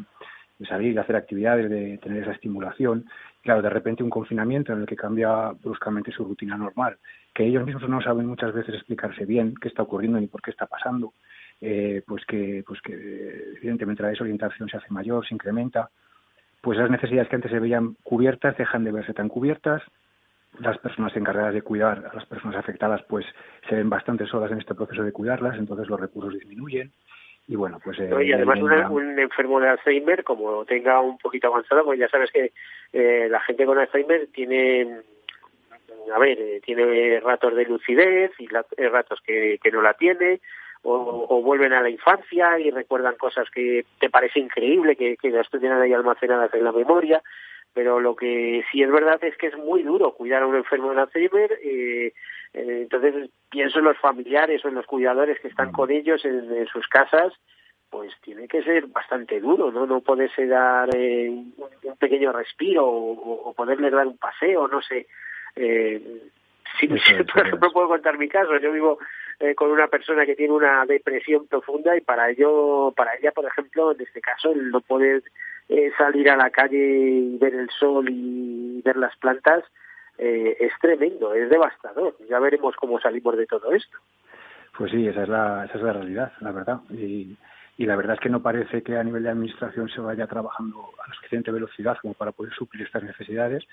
[0.66, 3.04] salir, de hacer actividades, de tener esa estimulación.
[3.42, 6.96] Claro, de repente un confinamiento en el que cambia bruscamente su rutina normal,
[7.35, 10.52] que ellos mismos no saben muchas veces explicarse bien qué está ocurriendo ni por qué
[10.52, 11.12] está pasando,
[11.61, 15.90] eh, pues que pues que evidentemente la desorientación se hace mayor, se incrementa,
[16.61, 19.82] pues las necesidades que antes se veían cubiertas dejan de verse tan cubiertas,
[20.58, 23.24] las personas encargadas de cuidar a las personas afectadas pues
[23.68, 26.92] se ven bastante solas en este proceso de cuidarlas, entonces los recursos disminuyen.
[27.48, 27.98] Y bueno, pues...
[27.98, 32.30] Eh, y además un enfermo de Alzheimer, como tenga un poquito avanzado, pues ya sabes
[32.30, 32.52] que
[32.92, 35.00] eh, la gente con Alzheimer tiene,
[36.14, 40.40] a ver, eh, tiene ratos de lucidez y eh, ratos que, que no la tiene,
[40.82, 45.30] o, o, vuelven a la infancia y recuerdan cosas que te parece increíble, que, que
[45.30, 47.22] las tienen ahí almacenadas en la memoria
[47.74, 50.92] pero lo que sí es verdad es que es muy duro cuidar a un enfermo
[50.92, 51.52] de Alzheimer.
[51.62, 52.12] Eh,
[52.52, 56.66] eh, entonces pienso en los familiares o en los cuidadores que están con ellos en,
[56.66, 57.32] sus casas,
[57.90, 59.87] pues tiene que ser bastante duro, ¿no?
[59.87, 61.54] No poderse dar eh, un,
[61.98, 65.06] pequeño respiro o, o, poderle dar un paseo, no sé.
[65.56, 66.22] Eh,
[66.78, 66.87] si,
[67.32, 68.56] por ejemplo, puedo contar mi caso.
[68.58, 68.98] Yo vivo
[69.42, 73.44] eh, con una persona que tiene una depresión profunda y para ello, para ella, por
[73.44, 75.24] ejemplo, en este caso, el no poder
[75.68, 79.64] eh, salir a la calle y ver el sol y ver las plantas
[80.16, 82.16] eh, es tremendo, es devastador.
[82.28, 83.98] Ya veremos cómo salimos de todo esto.
[84.78, 86.81] Pues sí, esa es la, esa es la realidad, la verdad.
[86.90, 87.37] Y,
[87.78, 90.90] y la verdad es que no parece que a nivel de administración se vaya trabajando
[91.05, 93.64] a la suficiente velocidad como para poder suplir estas necesidades,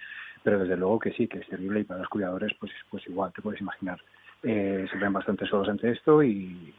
[0.42, 3.32] pero desde luego que sí, que es terrible y para los cuidadores pues, pues igual,
[3.34, 4.00] te puedes imaginar.
[4.44, 6.74] Eh, se ven bastante solos ante esto y,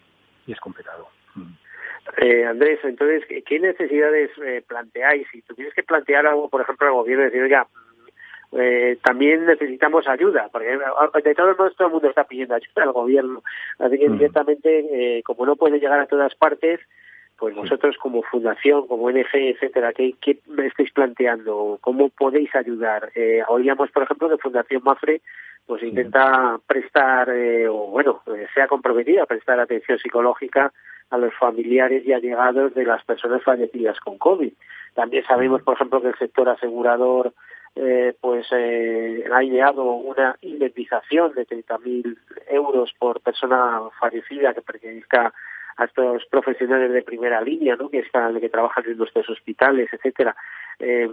[0.46, 1.09] y es complicado.
[1.35, 1.53] Mm.
[2.16, 5.27] Eh, Andrés, entonces, ¿qué necesidades eh, planteáis?
[5.31, 7.66] Si tú tienes que plantear algo, por ejemplo, al gobierno, decir, oiga,
[8.53, 12.83] eh, también necesitamos ayuda, porque eh, de todos modos todo el mundo está pidiendo ayuda
[12.83, 13.42] al gobierno.
[13.79, 16.81] Así que, directamente, eh, como no puede llegar a todas partes,
[17.40, 21.79] pues vosotros como fundación, como ONG, etcétera, ¿qué, qué me estáis planteando?
[21.81, 23.11] ¿Cómo podéis ayudar?
[23.14, 25.22] Eh, oíamos, por ejemplo, de Fundación Mafre,
[25.66, 30.70] pues intenta prestar, eh, o bueno, eh, sea comprometida a prestar atención psicológica
[31.09, 34.53] a los familiares y allegados de las personas fallecidas con COVID.
[34.94, 37.33] También sabemos, por ejemplo, que el sector asegurador
[37.76, 45.33] eh, pues eh, ha ideado una indemnización de 30.000 euros por persona fallecida que pertenezca
[45.80, 47.88] a estos profesionales de primera línea, ¿no?
[47.88, 50.36] que están, que trabajan en nuestros hospitales, etcétera.
[50.78, 51.10] Eh,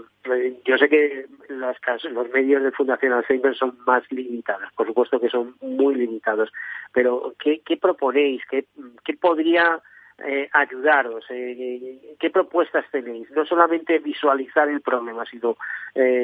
[0.66, 1.78] yo sé que los,
[2.12, 6.52] los medios de Fundación Alzheimer son más limitados, por supuesto que son muy limitados,
[6.94, 8.42] pero ¿qué, qué proponéis?
[8.50, 8.66] ¿Qué,
[9.20, 9.82] podría
[10.26, 11.26] eh, ayudaros?
[11.30, 13.32] Eh, ¿Qué propuestas tenéis?
[13.32, 15.56] No solamente visualizar el problema, sino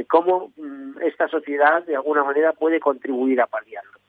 [0.10, 4.03] cómo mm, esta sociedad de alguna manera puede contribuir a paliarlo.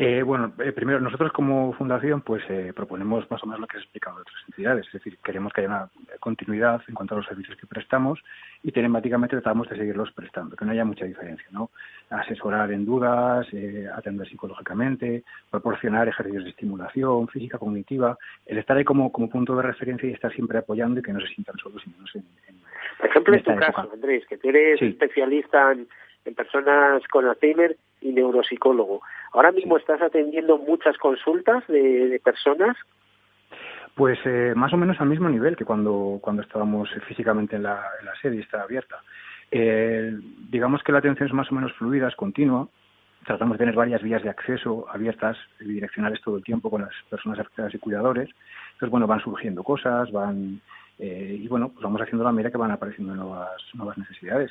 [0.00, 3.78] Eh, bueno, eh, primero, nosotros como fundación pues eh, proponemos más o menos lo que
[3.78, 5.90] has explicado de otras entidades, es decir, queremos que haya una
[6.20, 8.22] continuidad en cuanto a los servicios que prestamos
[8.62, 11.70] y telemáticamente tratamos de seguirlos prestando, que no haya mucha diferencia, ¿no?
[12.10, 18.84] Asesorar en dudas, eh, atender psicológicamente, proporcionar ejercicios de estimulación física, cognitiva, el estar ahí
[18.84, 21.82] como, como punto de referencia y estar siempre apoyando y que no se sientan solos
[21.84, 22.54] y menos en, en,
[22.98, 24.84] Por ejemplo, en, tu caso, Andrés, que tú eres sí.
[24.84, 25.88] especialista en,
[26.24, 29.02] en personas con Alzheimer y neuropsicólogo.
[29.32, 32.76] Ahora mismo estás atendiendo muchas consultas de, personas.
[33.94, 37.82] Pues eh, más o menos al mismo nivel que cuando, cuando estábamos físicamente en la,
[38.00, 39.00] en la sede y estaba abierta.
[39.50, 40.16] Eh,
[40.50, 42.68] digamos que la atención es más o menos fluida, es continua.
[43.26, 46.94] Tratamos de tener varias vías de acceso abiertas y direccionales todo el tiempo con las
[47.10, 48.30] personas afectadas y cuidadores.
[48.72, 50.60] Entonces, bueno, van surgiendo cosas, van
[50.98, 54.50] eh, y bueno, pues vamos haciendo la medida que van apareciendo nuevas, nuevas necesidades.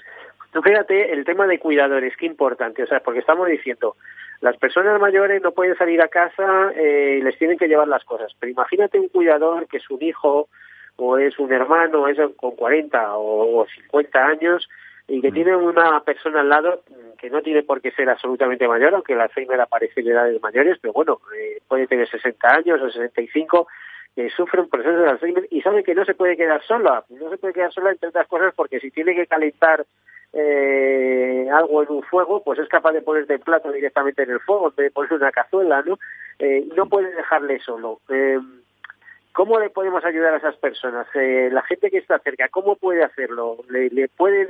[0.53, 3.95] Tú fíjate, el tema de cuidadores, qué importante, o sea, porque estamos diciendo,
[4.41, 8.03] las personas mayores no pueden salir a casa eh, y les tienen que llevar las
[8.03, 10.49] cosas, pero imagínate un cuidador que es un hijo
[10.97, 14.67] o es un hermano, es con 40 o, 50 años
[15.07, 15.33] y que mm.
[15.33, 16.83] tiene una persona al lado
[17.17, 20.77] que no tiene por qué ser absolutamente mayor, aunque la Alzheimer aparece en edades mayores,
[20.81, 23.67] pero bueno, eh, puede tener 60 años o 65
[24.15, 27.03] que sufre un proceso de Alzheimer y sabe que no se puede quedar sola.
[27.09, 29.85] No se puede quedar sola, entre otras cosas, porque si tiene que calentar
[30.39, 34.39] eh, algo en un fuego, pues es capaz de poner el plato directamente en el
[34.39, 35.97] fuego, de poner una cazuela, ¿no?
[36.37, 37.99] Eh, no puede dejarle solo.
[38.09, 38.37] Eh,
[39.33, 41.07] ¿Cómo le podemos ayudar a esas personas?
[41.15, 43.57] Eh, la gente que está cerca, ¿cómo puede hacerlo?
[43.69, 44.47] ¿Le, le pueden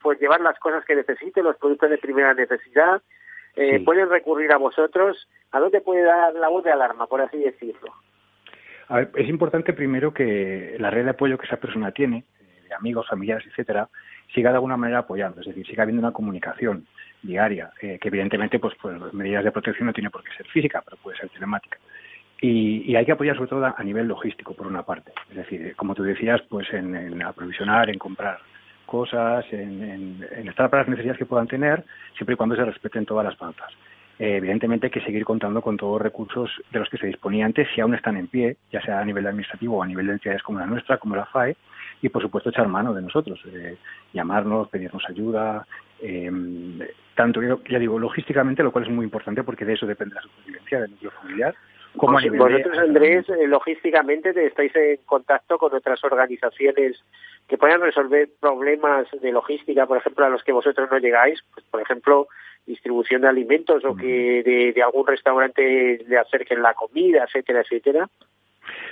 [0.00, 3.02] pues llevar las cosas que necesite, los productos de primera necesidad?
[3.56, 5.28] Eh, ¿Pueden recurrir a vosotros?
[5.50, 7.92] ¿A dónde puede dar la voz de alarma, por así decirlo?
[9.16, 12.24] es importante primero que la red de apoyo que esa persona tiene,
[12.66, 13.86] de amigos, familiares, etcétera,
[14.34, 16.86] siga de alguna manera apoyando, es decir, siga habiendo una comunicación
[17.22, 20.82] diaria, eh, que evidentemente, pues, pues medidas de protección no tiene por qué ser física,
[20.84, 21.78] pero puede ser telemática.
[22.40, 25.12] Y, hay que apoyar sobre todo a, nivel logístico, por una parte.
[25.30, 28.38] Es decir, como tú decías, pues en, aprovisionar, en comprar
[28.86, 31.84] cosas, en, en, estar para las necesidades que puedan tener,
[32.16, 33.72] siempre y cuando se respeten todas las pautas.
[34.18, 37.46] Eh, evidentemente hay que seguir contando con todos los recursos de los que se disponía
[37.46, 40.12] antes, si aún están en pie, ya sea a nivel administrativo o a nivel de
[40.14, 41.56] entidades como la nuestra, como la FAE,
[42.02, 43.76] y por supuesto echar mano de nosotros, eh,
[44.12, 45.66] llamarnos, pedirnos ayuda,
[46.00, 46.30] eh,
[47.14, 50.80] tanto, ya digo, logísticamente, lo cual es muy importante porque de eso depende la supervivencia
[50.80, 51.54] del núcleo familiar.
[51.96, 57.02] Como vosotros, Andrés, logísticamente estáis en contacto con otras organizaciones
[57.48, 61.66] que puedan resolver problemas de logística, por ejemplo, a los que vosotros no llegáis, pues,
[61.66, 62.28] por ejemplo,
[62.66, 64.42] distribución de alimentos o que
[64.74, 68.08] de, algún restaurante le acerquen la comida, etcétera, etcétera?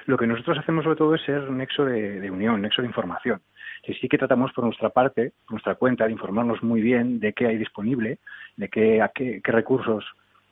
[0.07, 3.41] Lo que nosotros hacemos sobre todo es ser un nexo de, unión, nexo de información.
[3.85, 7.33] Y sí que tratamos por nuestra parte, por nuestra cuenta, de informarnos muy bien de
[7.33, 8.19] qué hay disponible,
[8.57, 10.05] de qué, a qué, recursos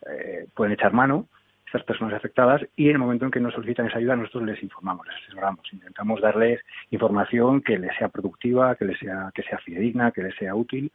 [0.08, 1.26] eh, pueden echar mano
[1.66, 4.62] estas personas afectadas y en el momento en que nos solicitan esa ayuda nosotros les
[4.62, 6.60] informamos, les asesoramos, intentamos darles
[6.92, 10.92] información que les sea productiva, que les sea que sea fidedigna, que les sea útil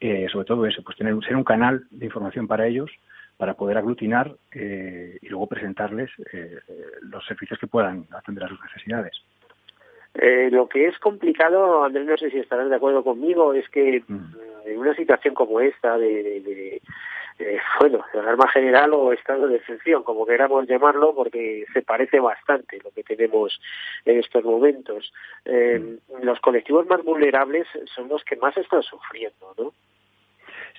[0.00, 2.90] eh, sobre todo eso, pues tener ser un canal de información para ellos,
[3.40, 6.58] para poder aglutinar eh, y luego presentarles eh,
[7.00, 9.16] los servicios que puedan atender a sus necesidades.
[10.52, 14.36] lo que es complicado, Andrés, no sé si estarás de acuerdo conmigo, es que mm.
[14.66, 16.82] en una situación como esta de,
[17.80, 22.78] bueno, de alarma general o estado de excepción, como queramos llamarlo, porque se parece bastante
[22.84, 23.58] lo que tenemos
[24.04, 25.10] en estos momentos.
[25.46, 26.24] Mm.
[26.26, 29.72] Los colectivos más vulnerables son los que más están sufriendo, ¿no?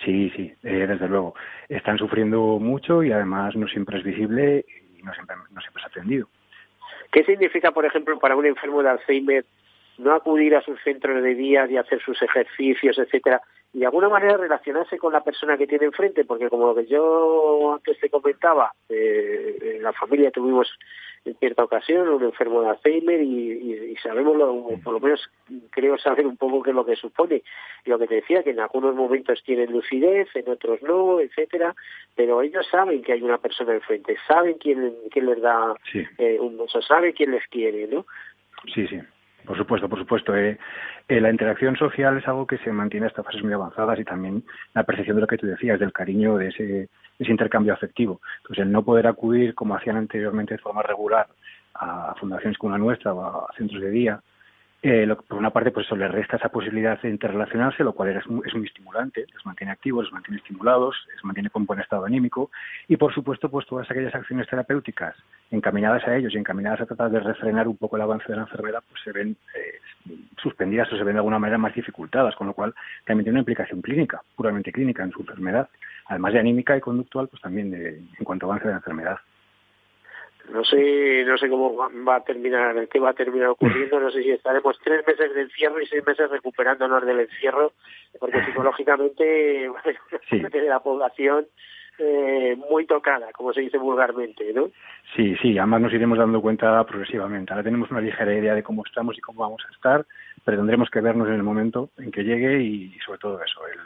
[0.03, 1.35] Sí, sí, eh, desde luego.
[1.69, 4.65] Están sufriendo mucho y además no siempre es visible
[4.97, 6.27] y no siempre, es atendido.
[7.11, 9.45] ¿Qué significa, por ejemplo, para un enfermo de Alzheimer
[9.97, 13.41] no acudir a sus centros de día y hacer sus ejercicios, etcétera,
[13.73, 16.25] y de alguna manera relacionarse con la persona que tiene enfrente?
[16.25, 20.73] Porque como lo que yo antes te comentaba, eh, en la familia tuvimos
[21.23, 25.29] en cierta ocasión, un enfermo de Alzheimer y, sabemos, lo, por lo menos
[25.69, 27.43] creo saber un poco qué es lo que supone.
[27.85, 31.75] Lo que te decía, que en algunos momentos tienen lucidez, en otros no, etcétera,
[32.15, 35.75] pero ellos saben que hay una persona enfrente, saben quién, quién les da
[36.17, 38.05] eh, un beso, saben quién les quiere, ¿no?
[38.73, 38.99] Sí, sí.
[39.45, 40.35] Por supuesto, por supuesto.
[40.35, 40.57] Eh,
[41.07, 44.43] eh, la interacción social es algo que se mantiene hasta fases muy avanzadas y también
[44.73, 48.21] la percepción de lo que tú decías, del cariño, de ese, ese intercambio afectivo.
[48.37, 51.27] Entonces, el no poder acudir, como hacían anteriormente de forma regular,
[51.73, 54.21] a fundaciones como la nuestra o a centros de día,
[54.83, 58.09] eh, lo, por una parte, pues eso les resta esa posibilidad de interrelacionarse, lo cual
[58.09, 61.79] es muy, es muy estimulante, les mantiene activos, les mantiene estimulados, les mantiene con buen
[61.79, 62.49] estado anímico
[62.87, 65.15] y, por supuesto, pues todas aquellas acciones terapéuticas
[65.51, 68.43] encaminadas a ellos y encaminadas a tratar de refrenar un poco el avance de la
[68.43, 72.47] enfermedad, pues se ven eh, suspendidas o se ven de alguna manera más dificultadas, con
[72.47, 72.73] lo cual
[73.05, 75.69] también tiene una implicación clínica, puramente clínica en su enfermedad,
[76.07, 79.17] además de anímica y conductual, pues también de, en cuanto avance de la enfermedad.
[80.51, 83.99] No sé, no sé cómo va a terminar, qué va a terminar ocurriendo.
[83.99, 87.73] No sé si estaremos tres meses de encierro y seis meses recuperándonos del encierro,
[88.19, 89.23] porque psicológicamente
[90.31, 91.47] de la población
[91.97, 94.71] eh, muy tocada, como se dice vulgarmente, ¿no?
[95.15, 95.57] Sí, sí.
[95.57, 97.53] Además nos iremos dando cuenta progresivamente.
[97.53, 100.05] Ahora tenemos una ligera idea de cómo estamos y cómo vamos a estar,
[100.43, 103.79] pero tendremos que vernos en el momento en que llegue y, sobre todo eso, el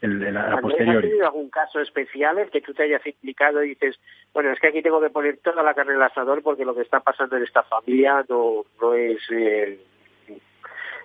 [0.00, 0.96] el, posteriori.
[0.96, 3.98] ¿Has tenido algún caso especial en que tú te hayas implicado y dices,
[4.32, 6.74] bueno, es que aquí tengo que poner toda la carne en el asador porque lo
[6.74, 9.20] que está pasando en esta familia no, no es...
[9.30, 9.80] Eh,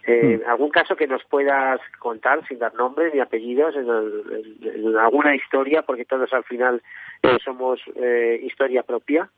[0.08, 0.50] eh, mm.
[0.50, 5.82] ¿Algún caso que nos puedas contar sin dar nombres ni apellidos en, alguna historia?
[5.82, 6.82] Porque todos al final
[7.24, 9.30] eh, somos eh, historia propia.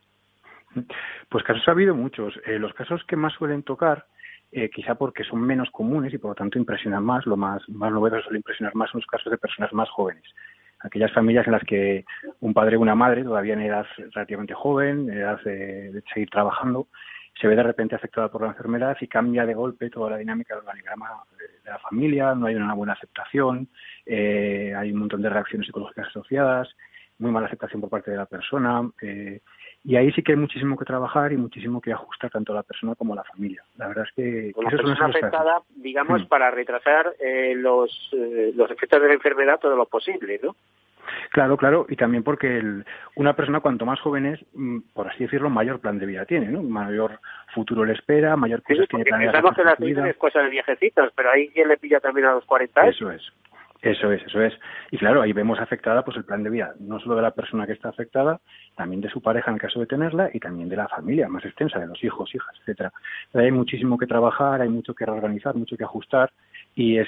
[1.29, 2.39] Pues casos ha habido muchos.
[2.45, 4.05] Eh, los casos que más suelen tocar
[4.51, 7.91] eh, quizá porque son menos comunes y por lo tanto impresionan más, lo más, más
[7.91, 10.23] novedoso suele impresionar más son los casos de personas más jóvenes.
[10.79, 12.05] Aquellas familias en las que
[12.39, 16.87] un padre o una madre, todavía en edad relativamente joven, en edad de, seguir trabajando,
[17.39, 20.55] se ve de repente afectada por la enfermedad y cambia de golpe toda la dinámica
[20.55, 23.67] del organigrama de la familia, no hay una buena aceptación,
[24.05, 26.69] eh, hay un montón de reacciones psicológicas asociadas,
[27.19, 29.41] muy mala aceptación por parte de la persona, eh,
[29.87, 32.63] y ahí sí que hay muchísimo que trabajar y muchísimo que ajustar tanto a la
[32.63, 33.63] persona como a la familia.
[33.77, 34.51] La verdad es que...
[34.61, 36.25] la persona afectada, digamos, mm.
[36.25, 40.57] para retrasar eh, los, eh, los efectos de la enfermedad todo lo posible, ¿no?
[41.31, 42.83] Claro, claro, y también porque el,
[43.15, 46.47] una persona cuanto más joven es, mm, por así decirlo, mayor plan de vida tiene,
[46.47, 46.63] ¿no?
[46.63, 47.21] Mayor
[47.53, 51.13] futuro le espera, mayor cosas sí, tiene pensamos que la vida es cosa de viejecitos,
[51.15, 52.95] pero ahí quien le pilla también a los 40 años.
[52.95, 53.31] Eso es,
[53.81, 54.53] eso es, eso es.
[54.91, 57.67] Y claro, ahí vemos afectada pues el plan de vida, no solo de la persona
[57.67, 58.39] que está afectada,
[58.75, 61.45] también de su pareja en el caso de tenerla y también de la familia más
[61.45, 62.91] extensa, de los hijos, hijas, etcétera.
[63.33, 66.31] Hay muchísimo que trabajar, hay mucho que reorganizar, mucho que ajustar
[66.75, 67.07] y es,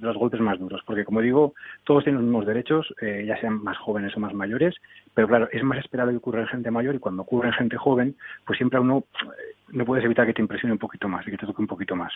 [0.00, 1.54] los golpes más duros, porque como digo,
[1.84, 4.74] todos tienen los mismos derechos, eh, ya sean más jóvenes o más mayores,
[5.14, 7.76] pero claro, es más esperado que ocurra en gente mayor y cuando ocurre en gente
[7.76, 8.14] joven,
[8.46, 11.30] pues siempre a uno eh, no puedes evitar que te impresione un poquito más y
[11.30, 12.12] que te toque un poquito más.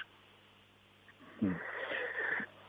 [1.41, 1.74] Mm.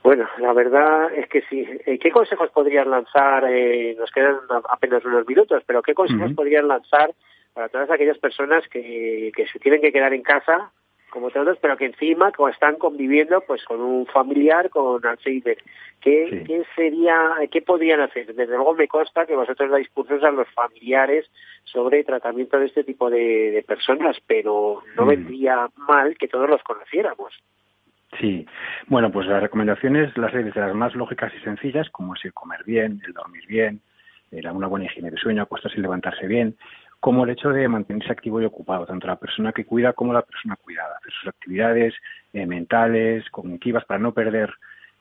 [0.05, 1.65] Bueno, la verdad es que sí.
[1.83, 3.43] Eh, ¿Qué consejos podrías lanzar?
[3.49, 4.37] Eh, nos quedan
[4.69, 7.11] apenas unos minutos, pero ¿qué consejos podrías lanzar
[7.55, 10.69] para todas aquellas personas que, que se tienen que quedar en casa,
[11.09, 15.57] como todos, pero que encima están conviviendo pues con un familiar con Alzheimer?
[15.99, 18.27] ¿Qué, ¿Qué sería, qué podrían hacer?
[18.27, 21.25] Desde luego me consta que vosotros dais cursos a los familiares
[21.63, 27.33] sobre tratamiento de este tipo de, personas, pero no vendría mal que todos los conociéramos.
[28.19, 28.45] Sí,
[28.87, 32.33] bueno, pues las recomendaciones las hay desde las más lógicas y sencillas, como es el
[32.33, 33.81] comer bien, el dormir bien,
[34.31, 36.55] una buena higiene de sueño, acostarse y levantarse bien,
[36.99, 40.21] como el hecho de mantenerse activo y ocupado, tanto la persona que cuida como la
[40.21, 41.93] persona cuidada, hacer sus actividades
[42.33, 44.51] eh, mentales, cognitivas, para no perder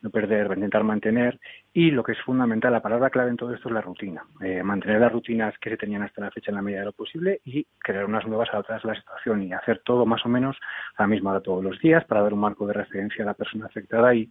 [0.04, 1.40] no perder, intentar mantener.
[1.72, 4.22] Y lo que es fundamental, la palabra clave en todo esto es la rutina.
[4.42, 6.92] Eh, mantener las rutinas que se tenían hasta la fecha en la medida de lo
[6.92, 10.56] posible y crear unas nuevas adaptadas a la situación y hacer todo más o menos
[10.96, 13.34] a la misma hora todos los días para dar un marco de referencia a la
[13.34, 14.30] persona afectada y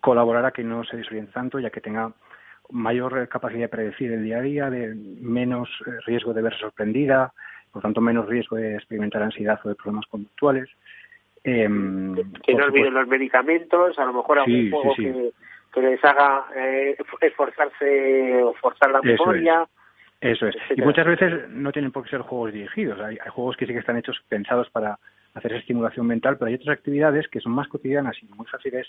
[0.00, 2.12] colaborar a que no se desoriente tanto ya que tenga
[2.70, 7.32] mayor capacidad de predecir el día a día, de menos eh, riesgo de verse sorprendida,
[7.72, 10.68] por tanto menos riesgo de experimentar ansiedad o de problemas conductuales.
[11.44, 11.68] Eh,
[12.44, 15.32] que no olviden los medicamentos, a lo mejor algún juego Que,
[15.72, 19.66] que, les haga eh, esforzarse o forzar la memoria.
[20.20, 20.56] Eso es.
[20.76, 23.00] Y muchas veces no tienen por qué ser juegos dirigidos.
[23.00, 24.98] Hay, hay, juegos que sí que están hechos, pensados para
[25.34, 28.88] hacer estimulación mental, pero hay otras actividades que son más cotidianas y muy fáciles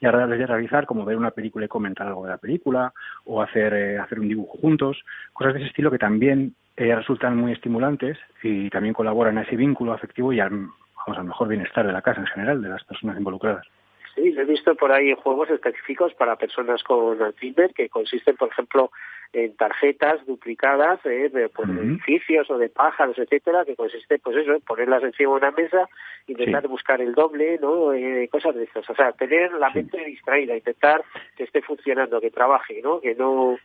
[0.00, 2.92] y agradables de realizar, como ver una película y comentar algo de la película,
[3.24, 7.36] o hacer, eh, hacer un dibujo juntos, cosas de ese estilo que también eh, resultan
[7.36, 10.66] muy estimulantes y también colaboran a ese vínculo afectivo y al,
[11.06, 13.66] vamos, al mejor bienestar de la casa en general, de las personas involucradas.
[14.14, 18.90] Sí, he visto por ahí juegos específicos para personas con Alzheimer que consisten, por ejemplo,
[19.32, 24.52] en tarjetas duplicadas eh, de, por edificios o de pájaros, etcétera, que consiste, pues eso,
[24.52, 25.88] en ponerlas encima de una mesa,
[26.26, 27.94] intentar buscar el doble, ¿no?
[27.94, 28.88] Eh, cosas de estas.
[28.90, 31.02] O sea, tener la mente distraída, intentar
[31.36, 33.00] que esté funcionando, que trabaje, ¿no?
[33.00, 33.56] Que no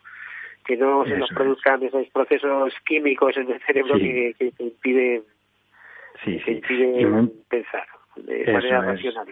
[0.66, 5.24] que no se nos produzcan esos procesos químicos en el cerebro que, que, impiden,
[7.50, 9.28] pensar de manera racional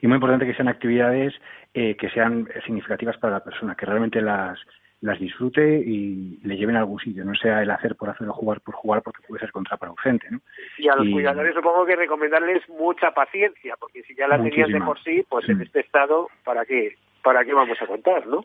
[0.00, 1.34] y muy importante que sean actividades
[1.74, 4.58] eh, que sean significativas para la persona, que realmente las
[5.00, 8.32] las disfrute y le lleven a algún sitio, no sea el hacer por hacer o
[8.32, 10.26] jugar por jugar porque puede ser contraproducente.
[10.28, 10.40] ¿no?
[10.76, 14.80] Y a los cuidadores supongo que recomendarles mucha paciencia, porque si ya la tenían de
[14.80, 15.62] por sí, pues en mm.
[15.62, 18.44] este estado, ¿para qué, ¿para qué vamos a contar, no?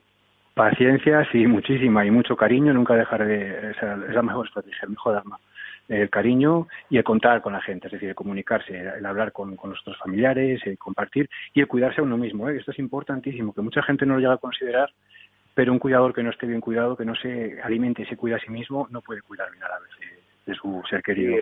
[0.54, 3.72] Paciencia, sí, muchísima y mucho cariño, nunca dejar de...
[3.72, 5.40] Esa es la mejor estrategia, el mejor arma
[5.90, 9.56] el cariño y el contar con la gente, es decir, el comunicarse, el hablar con,
[9.56, 12.50] con nuestros familiares, el compartir y el cuidarse a uno mismo.
[12.50, 12.58] ¿eh?
[12.58, 14.92] Esto es importantísimo, que mucha gente no lo llega a considerar,
[15.54, 18.38] pero un cuidador que no esté bien cuidado, que no se alimente y se cuida
[18.38, 19.90] a sí mismo, no puede cuidar bien a la vez
[20.46, 21.36] de, su ser querido.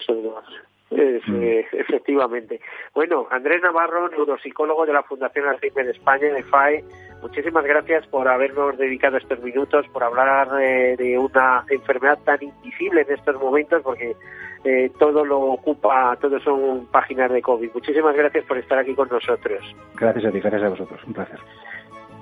[0.91, 1.43] Mm.
[1.43, 2.59] eh, efectivamente.
[2.93, 6.83] Bueno, Andrés Navarro, neuropsicólogo de la Fundación Alzheimer España, de FAE,
[7.21, 13.01] muchísimas gracias por habernos dedicado estos minutos, por hablar eh, de una enfermedad tan invisible
[13.01, 14.15] en estos momentos, porque
[14.63, 17.71] eh, todo lo ocupa, todo son páginas de COVID.
[17.73, 19.59] Muchísimas gracias por estar aquí con nosotros.
[19.95, 21.39] Gracias a ti, gracias a vosotros, un placer.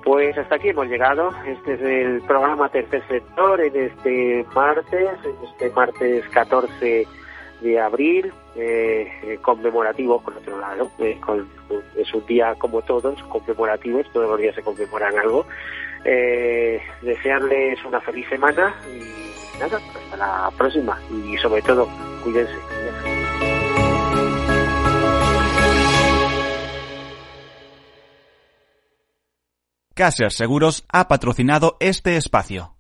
[0.04, 1.32] Pues hasta aquí hemos llegado.
[1.46, 7.06] Este es el programa Tercer Sector en este martes, en este martes 14
[7.62, 10.92] de abril, eh, eh, conmemorativo por otro lado.
[11.00, 11.20] Eh,
[11.96, 15.46] es un día como todos, conmemorativos, todos los días se conmemoran algo.
[17.02, 21.88] desearles una feliz semana y nada, hasta la próxima y sobre todo,
[22.24, 22.56] cuídense.
[29.94, 32.74] Caser Seguros ha patrocinado este espacio.